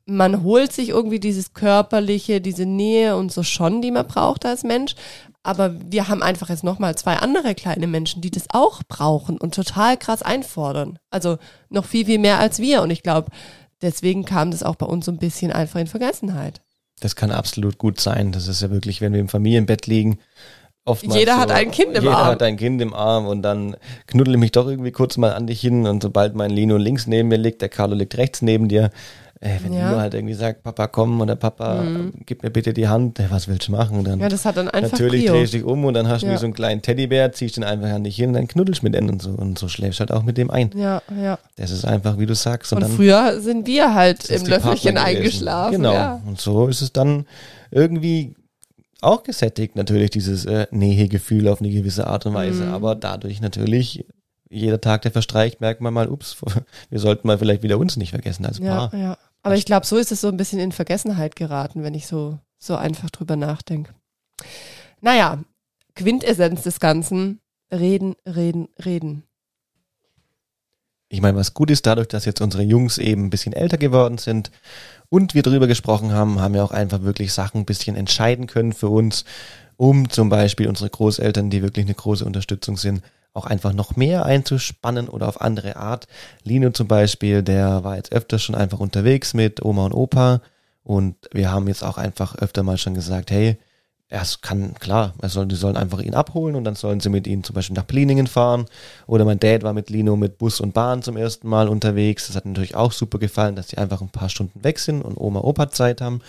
man 0.06 0.42
holt 0.42 0.72
sich 0.72 0.90
irgendwie 0.90 1.20
dieses 1.20 1.52
körperliche, 1.52 2.40
diese 2.40 2.64
Nähe 2.64 3.16
und 3.16 3.32
so 3.32 3.42
schon, 3.42 3.82
die 3.82 3.90
man 3.90 4.06
braucht 4.06 4.46
als 4.46 4.62
Mensch. 4.62 4.94
Aber 5.42 5.74
wir 5.90 6.08
haben 6.08 6.22
einfach 6.22 6.48
jetzt 6.48 6.64
nochmal 6.64 6.96
zwei 6.96 7.16
andere 7.16 7.54
kleine 7.54 7.86
Menschen, 7.86 8.20
die 8.20 8.30
das 8.30 8.46
auch 8.50 8.82
brauchen 8.88 9.36
und 9.38 9.54
total 9.54 9.96
krass 9.96 10.22
einfordern. 10.22 10.98
Also 11.10 11.38
noch 11.68 11.84
viel, 11.84 12.06
viel 12.06 12.18
mehr 12.18 12.38
als 12.38 12.58
wir. 12.58 12.82
Und 12.82 12.90
ich 12.90 13.02
glaube, 13.02 13.30
deswegen 13.82 14.24
kam 14.24 14.50
das 14.50 14.62
auch 14.62 14.76
bei 14.76 14.86
uns 14.86 15.06
so 15.06 15.12
ein 15.12 15.18
bisschen 15.18 15.52
einfach 15.52 15.78
in 15.78 15.86
Vergessenheit. 15.86 16.62
Das 17.00 17.14
kann 17.14 17.30
absolut 17.30 17.78
gut 17.78 18.00
sein. 18.00 18.32
Das 18.32 18.48
ist 18.48 18.62
ja 18.62 18.70
wirklich, 18.70 19.00
wenn 19.00 19.12
wir 19.12 19.20
im 19.20 19.28
Familienbett 19.28 19.86
liegen, 19.86 20.18
oftmals 20.86 21.18
Jeder 21.18 21.34
so, 21.34 21.40
hat 21.40 21.50
ein 21.50 21.70
Kind 21.70 21.94
im 21.96 22.04
jeder 22.04 22.16
Arm. 22.16 22.26
hat 22.28 22.42
ein 22.42 22.56
Kind 22.56 22.80
im 22.80 22.94
Arm 22.94 23.26
und 23.26 23.42
dann 23.42 23.76
knuddel 24.06 24.34
ich 24.34 24.40
mich 24.40 24.52
doch 24.52 24.66
irgendwie 24.68 24.92
kurz 24.92 25.16
mal 25.18 25.32
an 25.34 25.46
dich 25.46 25.60
hin 25.60 25.86
und 25.86 26.02
sobald 26.02 26.34
mein 26.34 26.50
Lino 26.50 26.76
links 26.78 27.06
neben 27.06 27.28
mir 27.28 27.38
liegt, 27.38 27.60
der 27.60 27.68
Carlo 27.68 27.94
liegt 27.94 28.16
rechts 28.16 28.40
neben 28.40 28.68
dir, 28.68 28.90
äh, 29.40 29.50
wenn 29.62 29.74
Ja. 29.74 29.90
Lino 29.90 30.00
halt 30.00 30.14
irgendwie 30.14 30.32
sagt, 30.32 30.62
Papa 30.62 30.86
komm 30.86 31.20
oder 31.20 31.36
Papa, 31.36 31.84
gib 32.24 32.42
mir 32.42 32.50
bitte 32.50 32.72
die 32.72 32.88
Hand, 32.88 33.20
äh, 33.20 33.24
was 33.28 33.48
willst 33.48 33.68
du 33.68 33.72
machen? 33.72 33.98
Und 33.98 34.06
dann 34.08 34.18
Ja, 34.18 34.30
das 34.30 34.46
hat 34.46 34.56
dann 34.56 34.68
einfach 34.70 34.92
natürlich 34.92 35.24
Prio. 35.26 35.34
drehst 35.34 35.52
du 35.52 35.58
dich 35.58 35.66
um 35.66 35.84
und 35.84 35.92
dann 35.92 36.08
hast 36.08 36.22
du 36.22 36.26
Ja. 36.28 36.32
wie 36.32 36.38
so 36.38 36.46
einen 36.46 36.54
kleinen 36.54 36.80
Teddybär, 36.80 37.32
ziehst 37.32 37.56
den 37.58 37.64
einfach 37.64 37.90
an 37.90 38.04
dich 38.04 38.16
hin 38.16 38.28
und 38.30 38.34
dann 38.34 38.48
knuddelst 38.48 38.82
mit 38.82 38.94
denen 38.94 39.10
und 39.10 39.20
so 39.20 39.30
und 39.30 39.58
so 39.58 39.68
schläfst 39.68 40.00
halt 40.00 40.10
auch 40.10 40.22
mit 40.22 40.38
dem 40.38 40.50
ein. 40.50 40.70
Ja, 40.74 41.02
ja. 41.22 41.38
Das 41.56 41.70
ist 41.70 41.84
einfach, 41.84 42.18
wie 42.18 42.24
du 42.26 42.34
sagst. 42.34 42.72
Und 42.72 42.80
dann 42.80 42.90
früher 42.92 43.40
sind 43.40 43.66
wir 43.66 43.92
halt 43.92 44.30
im 44.30 44.46
Löffelchen 44.46 44.96
eingeschlafen. 44.96 45.72
Genau. 45.76 45.92
Ja. 45.92 46.22
Und 46.26 46.40
so 46.40 46.68
ist 46.68 46.80
es 46.80 46.92
dann 46.94 47.26
irgendwie 47.70 48.34
auch 49.06 49.22
gesättigt, 49.22 49.76
natürlich 49.76 50.10
dieses 50.10 50.44
äh, 50.44 50.66
Nähegefühl 50.70 51.48
auf 51.48 51.60
eine 51.60 51.70
gewisse 51.70 52.06
Art 52.06 52.26
und 52.26 52.34
Weise. 52.34 52.66
Mhm. 52.66 52.74
Aber 52.74 52.94
dadurch 52.94 53.40
natürlich, 53.40 54.04
jeder 54.48 54.80
Tag, 54.80 55.02
der 55.02 55.12
verstreicht, 55.12 55.60
merkt 55.60 55.80
man 55.80 55.94
mal, 55.94 56.08
ups, 56.08 56.36
wir 56.90 56.98
sollten 56.98 57.26
mal 57.26 57.38
vielleicht 57.38 57.62
wieder 57.62 57.78
uns 57.78 57.96
nicht 57.96 58.10
vergessen 58.10 58.44
als 58.44 58.58
Ja, 58.58 58.88
Paar. 58.88 58.98
ja. 58.98 59.18
Aber 59.42 59.54
ich 59.54 59.64
glaube, 59.64 59.86
so 59.86 59.96
ist 59.96 60.12
es 60.12 60.20
so 60.20 60.28
ein 60.28 60.36
bisschen 60.36 60.58
in 60.58 60.72
Vergessenheit 60.72 61.36
geraten, 61.36 61.84
wenn 61.84 61.94
ich 61.94 62.06
so, 62.06 62.38
so 62.58 62.74
einfach 62.76 63.10
drüber 63.10 63.36
nachdenke. 63.36 63.94
Naja, 65.00 65.38
Quintessenz 65.94 66.62
des 66.62 66.80
Ganzen. 66.80 67.40
Reden, 67.72 68.14
reden, 68.24 68.68
reden. 68.84 69.24
Ich 71.08 71.20
meine, 71.20 71.36
was 71.36 71.54
gut 71.54 71.70
ist, 71.70 71.86
dadurch, 71.86 72.08
dass 72.08 72.24
jetzt 72.24 72.40
unsere 72.40 72.62
Jungs 72.62 72.98
eben 72.98 73.26
ein 73.26 73.30
bisschen 73.30 73.52
älter 73.52 73.76
geworden 73.76 74.18
sind 74.18 74.50
und 75.08 75.34
wir 75.34 75.42
drüber 75.42 75.66
gesprochen 75.66 76.12
haben, 76.12 76.40
haben 76.40 76.54
wir 76.54 76.64
auch 76.64 76.70
einfach 76.70 77.02
wirklich 77.02 77.32
Sachen 77.32 77.62
ein 77.62 77.66
bisschen 77.66 77.96
entscheiden 77.96 78.46
können 78.46 78.72
für 78.72 78.88
uns, 78.88 79.24
um 79.76 80.08
zum 80.08 80.28
Beispiel 80.28 80.68
unsere 80.68 80.90
Großeltern, 80.90 81.50
die 81.50 81.62
wirklich 81.62 81.86
eine 81.86 81.94
große 81.94 82.24
Unterstützung 82.24 82.76
sind, 82.76 83.02
auch 83.34 83.46
einfach 83.46 83.72
noch 83.72 83.96
mehr 83.96 84.24
einzuspannen 84.24 85.08
oder 85.08 85.28
auf 85.28 85.40
andere 85.40 85.76
Art. 85.76 86.06
Lino 86.42 86.70
zum 86.70 86.88
Beispiel, 86.88 87.42
der 87.42 87.84
war 87.84 87.96
jetzt 87.96 88.12
öfter 88.12 88.38
schon 88.38 88.54
einfach 88.54 88.80
unterwegs 88.80 89.34
mit 89.34 89.64
Oma 89.64 89.84
und 89.86 89.92
Opa 89.92 90.40
und 90.82 91.16
wir 91.32 91.50
haben 91.50 91.68
jetzt 91.68 91.84
auch 91.84 91.98
einfach 91.98 92.36
öfter 92.36 92.62
mal 92.62 92.78
schon 92.78 92.94
gesagt, 92.94 93.30
hey, 93.30 93.58
es 94.08 94.40
kann, 94.40 94.74
klar, 94.74 95.14
soll, 95.24 95.46
die 95.46 95.56
sollen 95.56 95.76
einfach 95.76 96.00
ihn 96.00 96.14
abholen 96.14 96.54
und 96.54 96.62
dann 96.62 96.76
sollen 96.76 97.00
sie 97.00 97.08
mit 97.08 97.26
ihm 97.26 97.42
zum 97.42 97.54
Beispiel 97.54 97.74
nach 97.74 97.86
Pliningen 97.86 98.28
fahren. 98.28 98.66
Oder 99.06 99.24
mein 99.24 99.40
Dad 99.40 99.64
war 99.64 99.72
mit 99.72 99.90
Lino 99.90 100.14
mit 100.14 100.38
Bus 100.38 100.60
und 100.60 100.74
Bahn 100.74 101.02
zum 101.02 101.16
ersten 101.16 101.48
Mal 101.48 101.68
unterwegs. 101.68 102.28
Das 102.28 102.36
hat 102.36 102.46
natürlich 102.46 102.76
auch 102.76 102.92
super 102.92 103.18
gefallen, 103.18 103.56
dass 103.56 103.66
die 103.66 103.78
einfach 103.78 104.00
ein 104.00 104.10
paar 104.10 104.28
Stunden 104.28 104.62
weg 104.62 104.78
sind 104.78 105.02
und 105.02 105.16
Oma, 105.16 105.40
Opa 105.40 105.70
Zeit 105.70 106.00
haben. 106.00 106.20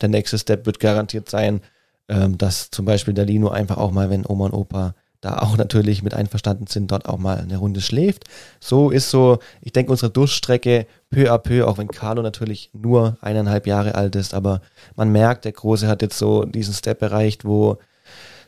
Der 0.00 0.08
nächste 0.08 0.36
Step 0.36 0.66
wird 0.66 0.80
garantiert 0.80 1.30
sein, 1.30 1.60
ähm, 2.08 2.38
dass 2.38 2.70
zum 2.70 2.86
Beispiel 2.86 3.14
der 3.14 3.26
Lino 3.26 3.48
einfach 3.48 3.76
auch 3.76 3.92
mal, 3.92 4.10
wenn 4.10 4.26
Oma 4.26 4.46
und 4.46 4.54
Opa 4.54 4.94
da 5.22 5.38
auch 5.38 5.56
natürlich 5.56 6.02
mit 6.02 6.14
einverstanden 6.14 6.66
sind, 6.66 6.90
dort 6.90 7.06
auch 7.06 7.16
mal 7.16 7.38
eine 7.38 7.56
Runde 7.56 7.80
schläft. 7.80 8.24
So 8.60 8.90
ist 8.90 9.08
so, 9.08 9.38
ich 9.62 9.72
denke, 9.72 9.92
unsere 9.92 10.10
Durchstrecke 10.10 10.86
peu 11.10 11.32
à 11.32 11.38
peu, 11.38 11.66
auch 11.66 11.78
wenn 11.78 11.88
Carlo 11.88 12.22
natürlich 12.22 12.70
nur 12.74 13.16
eineinhalb 13.22 13.66
Jahre 13.66 13.94
alt 13.94 14.16
ist, 14.16 14.34
aber 14.34 14.60
man 14.96 15.10
merkt, 15.10 15.44
der 15.44 15.52
Große 15.52 15.86
hat 15.88 16.02
jetzt 16.02 16.18
so 16.18 16.44
diesen 16.44 16.74
Step 16.74 17.00
erreicht, 17.00 17.44
wo 17.44 17.78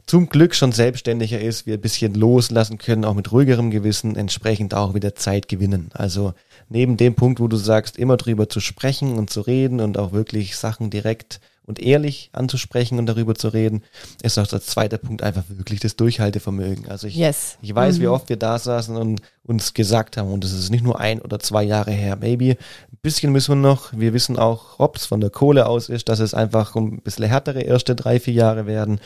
zum 0.07 0.29
Glück 0.29 0.55
schon 0.55 0.73
selbstständiger 0.73 1.41
ist, 1.41 1.65
wir 1.65 1.75
ein 1.75 1.81
bisschen 1.81 2.13
loslassen 2.15 2.77
können, 2.77 3.05
auch 3.05 3.15
mit 3.15 3.33
ruhigerem 3.33 3.71
Gewissen, 3.71 4.17
entsprechend 4.17 4.75
auch 4.75 4.95
wieder 4.95 5.15
Zeit 5.15 5.49
gewinnen. 5.49 5.91
Also 5.95 6.35
neben 6.69 6.97
dem 6.97 7.15
Punkt, 7.15 7.41
wo 7.41 7.49
du 7.49 7.57
sagst, 7.57 7.97
immer 7.97 8.17
drüber 8.17 8.49
zu 8.49 8.61
sprechen 8.61 9.17
und 9.17 9.31
zu 9.31 9.41
reden 9.41 9.81
und 9.81 9.97
auch 9.97 10.13
wirklich 10.13 10.57
Sachen 10.57 10.91
direkt 10.91 11.41
und 11.66 11.81
ehrlich 11.81 12.31
anzusprechen 12.33 12.98
und 12.98 13.07
darüber 13.07 13.35
zu 13.35 13.48
reden, 13.48 13.83
ist 14.22 14.38
auch 14.38 14.53
als 14.53 14.66
zweiter 14.66 14.98
Punkt 14.98 15.22
einfach 15.22 15.44
wirklich 15.48 15.81
das 15.81 15.96
Durchhaltevermögen. 15.96 16.88
Also 16.90 17.07
ich, 17.07 17.16
Yes. 17.16 17.57
ich 17.62 17.74
weiß, 17.74 18.00
wie 18.00 18.07
Mhm. 18.07 18.12
oft 18.12 18.29
wir 18.29 18.37
da 18.37 18.59
saßen 18.59 18.96
und 18.96 19.22
uns 19.44 19.72
gesagt 19.74 20.16
haben, 20.16 20.31
und 20.33 20.44
das 20.44 20.53
ist 20.53 20.70
nicht 20.70 20.85
nur 20.85 21.00
ein 21.00 21.20
oder 21.22 21.38
zwei 21.38 21.62
Jahre 21.62 21.90
her, 21.92 22.16
maybe, 22.20 22.50
ein 22.92 22.98
bisschen 23.03 23.33
müssen 23.33 23.53
wir 23.53 23.57
noch, 23.68 23.92
wir 23.92 24.12
wissen 24.12 24.38
auch, 24.38 24.79
ob 24.79 24.96
es 24.96 25.07
von 25.07 25.20
der 25.20 25.31
Kohle 25.31 25.66
aus 25.66 25.88
ist, 25.88 26.09
dass 26.09 26.18
es 26.20 26.35
einfach 26.35 26.74
ein 26.77 27.00
bisschen 27.00 27.24
härtere 27.27 27.62
erste 27.62 27.94
drei, 27.94 28.20
vier 28.20 28.35
Jahre 28.35 28.66
werden, 28.66 29.00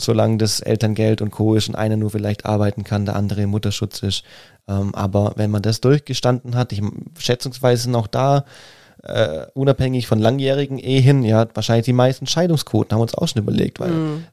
solange 0.00 0.36
das 0.38 0.60
Elterngeld 0.60 1.22
und 1.22 1.30
Co. 1.30 1.54
ist 1.54 1.68
und 1.68 1.74
einer 1.74 1.96
nur 1.96 2.10
vielleicht 2.10 2.46
arbeiten 2.46 2.84
kann, 2.84 3.04
der 3.04 3.16
andere 3.16 3.42
im 3.42 3.50
Mutterschutz 3.50 4.02
ist. 4.02 4.22
Ähm, 4.68 4.94
aber 4.94 5.32
wenn 5.36 5.50
man 5.50 5.62
das 5.62 5.80
durchgestanden 5.80 6.54
hat, 6.54 6.72
ich 6.72 6.82
schätzungsweise 7.18 7.92
auch 7.96 8.06
da 8.06 8.44
äh, 9.04 9.46
unabhängig 9.54 10.06
von 10.08 10.18
langjährigen 10.18 10.78
Ehen, 10.78 11.22
ja, 11.22 11.46
wahrscheinlich 11.54 11.84
die 11.84 11.92
meisten 11.92 12.26
Scheidungsquoten 12.26 12.92
haben 12.92 12.98
wir 12.98 13.02
uns 13.02 13.14
auch 13.14 13.28
schon 13.28 13.42
überlegt, 13.42 13.78
weil 13.78 13.92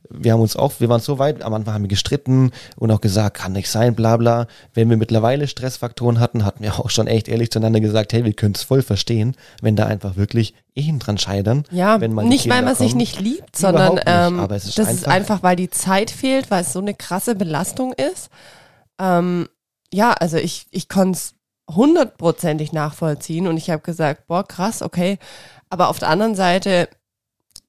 wir 0.09 0.33
haben 0.33 0.41
uns 0.41 0.55
auch, 0.55 0.73
wir 0.79 0.89
waren 0.89 1.01
so 1.01 1.19
weit, 1.19 1.43
am 1.43 1.53
Anfang 1.53 1.75
haben 1.75 1.83
wir 1.83 1.87
gestritten 1.89 2.51
und 2.75 2.89
auch 2.91 2.99
gesagt, 3.01 3.37
kann 3.37 3.51
nicht 3.53 3.69
sein, 3.69 3.93
bla 3.95 4.17
bla. 4.17 4.47
Wenn 4.73 4.89
wir 4.89 4.97
mittlerweile 4.97 5.47
Stressfaktoren 5.47 6.19
hatten, 6.19 6.43
hatten 6.45 6.63
wir 6.63 6.79
auch 6.79 6.89
schon 6.89 7.05
echt 7.07 7.27
ehrlich 7.27 7.51
zueinander 7.51 7.79
gesagt, 7.79 8.11
hey, 8.13 8.25
wir 8.25 8.33
können 8.33 8.55
es 8.55 8.63
voll 8.63 8.81
verstehen, 8.81 9.35
wenn 9.61 9.75
da 9.75 9.85
einfach 9.85 10.15
wirklich 10.15 10.55
Ehen 10.73 10.97
dran 10.99 11.17
scheitern. 11.19 11.63
Ja, 11.71 11.97
nicht 11.99 12.49
weil 12.49 12.63
man 12.63 12.75
sich 12.75 12.89
kommen. 12.89 12.97
nicht 12.97 13.21
liebt, 13.21 13.55
sondern 13.55 13.99
ähm, 14.05 14.39
aber 14.39 14.55
es 14.55 14.65
ist 14.65 14.79
das 14.79 14.91
ist 14.91 15.07
einfach- 15.07 15.11
einfach, 15.13 15.43
weil 15.43 15.55
die 15.55 15.69
Zeit 15.69 16.09
fehlt, 16.11 16.49
weil 16.51 16.63
es 16.63 16.73
so 16.73 16.79
eine 16.79 16.93
krasse 16.95 17.35
Belastung 17.35 17.93
ist. 17.93 18.29
Ähm, 18.99 19.47
ja, 19.93 20.11
also 20.13 20.37
ich, 20.37 20.65
ich 20.71 20.89
konnte 20.89 21.17
es 21.17 21.34
hundertprozentig 21.69 22.73
nachvollziehen 22.73 23.47
und 23.47 23.57
ich 23.57 23.69
habe 23.69 23.81
gesagt, 23.81 24.27
boah, 24.27 24.47
krass, 24.47 24.81
okay. 24.81 25.17
Aber 25.69 25.89
auf 25.89 25.99
der 25.99 26.09
anderen 26.09 26.35
Seite, 26.35 26.87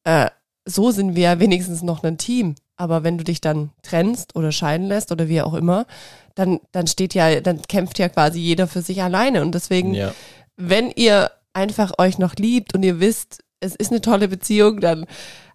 äh, 0.05 0.29
so 0.65 0.91
sind 0.91 1.15
wir 1.17 1.23
ja 1.23 1.39
wenigstens 1.41 1.83
noch 1.83 2.03
ein 2.03 2.19
Team. 2.19 2.55
Aber 2.77 3.03
wenn 3.05 3.17
du 3.17 3.25
dich 3.25 3.41
dann 3.41 3.71
trennst 3.83 4.37
oder 4.37 4.53
scheiden 4.53 4.87
lässt 4.87 5.11
oder 5.11 5.29
wie 5.29 5.41
auch 5.41 5.55
immer, 5.55 5.87
dann, 6.35 6.61
dann 6.73 6.87
steht 6.87 7.15
ja, 7.15 7.41
dann 7.41 7.63
kämpft 7.63 7.99
ja 7.99 8.09
quasi 8.11 8.39
jeder 8.39 8.67
für 8.67 8.83
sich 8.83 9.03
alleine. 9.03 9.41
Und 9.41 9.55
deswegen 9.55 9.95
Ja. 9.95 10.13
wenn 10.57 10.91
ihr 10.91 11.31
einfach 11.55 11.93
euch 11.99 12.19
noch 12.19 12.35
liebt 12.35 12.75
und 12.75 12.83
ihr 12.83 13.01
wisst, 13.01 13.43
es 13.61 13.75
ist 13.75 13.91
eine 13.91 14.03
tolle 14.03 14.29
Beziehung, 14.29 14.81
dann 14.83 15.07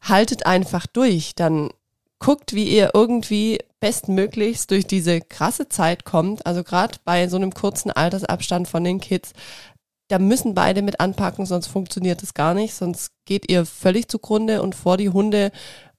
haltet 0.01 0.47
einfach 0.47 0.87
durch. 0.87 1.35
Dann 1.35 1.69
guckt, 2.21 2.53
wie 2.53 2.69
ihr 2.69 2.91
irgendwie 2.93 3.59
bestmöglichst 3.79 4.69
durch 4.71 4.85
diese 4.85 5.19
krasse 5.19 5.67
Zeit 5.67 6.05
kommt. 6.05 6.45
Also 6.45 6.63
gerade 6.63 6.99
bei 7.03 7.27
so 7.27 7.35
einem 7.35 7.53
kurzen 7.53 7.91
Altersabstand 7.91 8.67
von 8.67 8.83
den 8.83 9.01
Kids, 9.01 9.33
da 10.07 10.19
müssen 10.19 10.53
beide 10.53 10.83
mit 10.83 10.99
anpacken, 10.99 11.45
sonst 11.45 11.67
funktioniert 11.67 12.21
es 12.21 12.33
gar 12.33 12.53
nicht. 12.53 12.75
Sonst 12.75 13.11
geht 13.25 13.49
ihr 13.49 13.65
völlig 13.65 14.07
zugrunde 14.07 14.61
und 14.61 14.75
vor 14.75 14.97
die 14.97 15.09
Hunde 15.09 15.51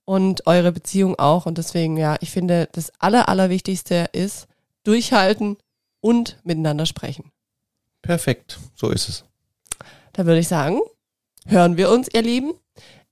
und 0.04 0.46
eure 0.46 0.70
Beziehung 0.70 1.18
auch. 1.18 1.44
Und 1.44 1.58
deswegen, 1.58 1.96
ja, 1.96 2.16
ich 2.20 2.30
finde, 2.30 2.68
das 2.72 2.92
Aller, 3.00 3.28
Allerwichtigste 3.28 4.06
ist 4.12 4.46
durchhalten 4.84 5.56
und 6.00 6.38
miteinander 6.44 6.86
sprechen. 6.86 7.32
Perfekt, 8.00 8.60
so 8.74 8.90
ist 8.90 9.08
es. 9.08 9.24
Da 10.12 10.24
würde 10.24 10.40
ich 10.40 10.48
sagen, 10.48 10.80
hören 11.46 11.76
wir 11.76 11.90
uns, 11.90 12.08
ihr 12.12 12.22
Lieben, 12.22 12.52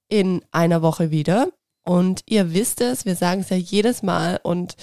in 0.08 0.44
einer 0.52 0.82
Woche 0.82 1.10
wieder. 1.10 1.48
Und 1.90 2.22
ihr 2.26 2.54
wisst 2.54 2.80
es, 2.80 3.04
wir 3.04 3.16
sagen 3.16 3.40
es 3.40 3.50
ja 3.50 3.56
jedes 3.56 4.04
Mal 4.04 4.38
und 4.44 4.76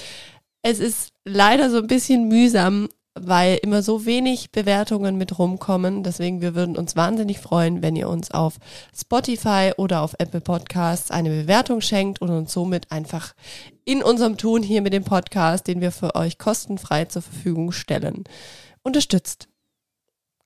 es 0.62 0.80
ist 0.80 1.14
leider 1.24 1.70
so 1.70 1.78
ein 1.78 1.88
bisschen 1.88 2.28
mühsam, 2.28 2.90
weil 3.18 3.58
immer 3.64 3.82
so 3.82 4.06
wenig 4.06 4.52
Bewertungen 4.52 5.18
mit 5.18 5.40
rumkommen. 5.40 6.04
Deswegen, 6.04 6.42
wir 6.42 6.54
würden 6.54 6.76
uns 6.76 6.98
wahnsinnig 6.98 7.40
freuen, 7.40 7.82
wenn 7.82 7.96
ihr 7.96 8.10
uns 8.10 8.32
auf 8.32 8.58
Spotify 8.94 9.72
oder 9.78 10.02
auf 10.02 10.16
Apple 10.20 10.42
Podcasts 10.42 11.10
eine 11.10 11.30
Bewertung 11.30 11.80
schenkt 11.80 12.20
und 12.20 12.30
uns 12.30 12.52
somit 12.52 12.92
einfach 12.92 13.36
in 13.86 14.04
unserem 14.04 14.36
Tun 14.36 14.62
hier 14.62 14.82
mit 14.82 14.92
dem 14.92 15.06
Podcast, 15.06 15.68
den 15.68 15.80
wir 15.80 15.94
für 15.94 16.14
euch 16.14 16.38
kostenfrei 16.38 17.06
zur 17.06 17.22
Verfügung 17.22 17.72
stellen, 17.72 18.26
unterstützt. 18.84 19.48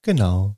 Genau. 0.03 0.53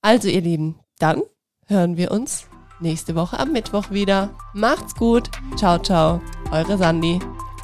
Also, 0.00 0.28
ihr 0.28 0.42
Lieben, 0.42 0.78
dann 1.00 1.22
hören 1.66 1.96
wir 1.96 2.12
uns 2.12 2.46
nächste 2.80 3.14
Woche 3.14 3.38
am 3.38 3.52
Mittwoch 3.52 3.90
wieder. 3.90 4.30
Macht's 4.52 4.94
gut. 4.94 5.30
Ciao, 5.56 5.78
ciao. 5.78 6.20
Eure 6.50 6.76
Sandy. 6.78 7.20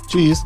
Tschüss. 0.09 0.45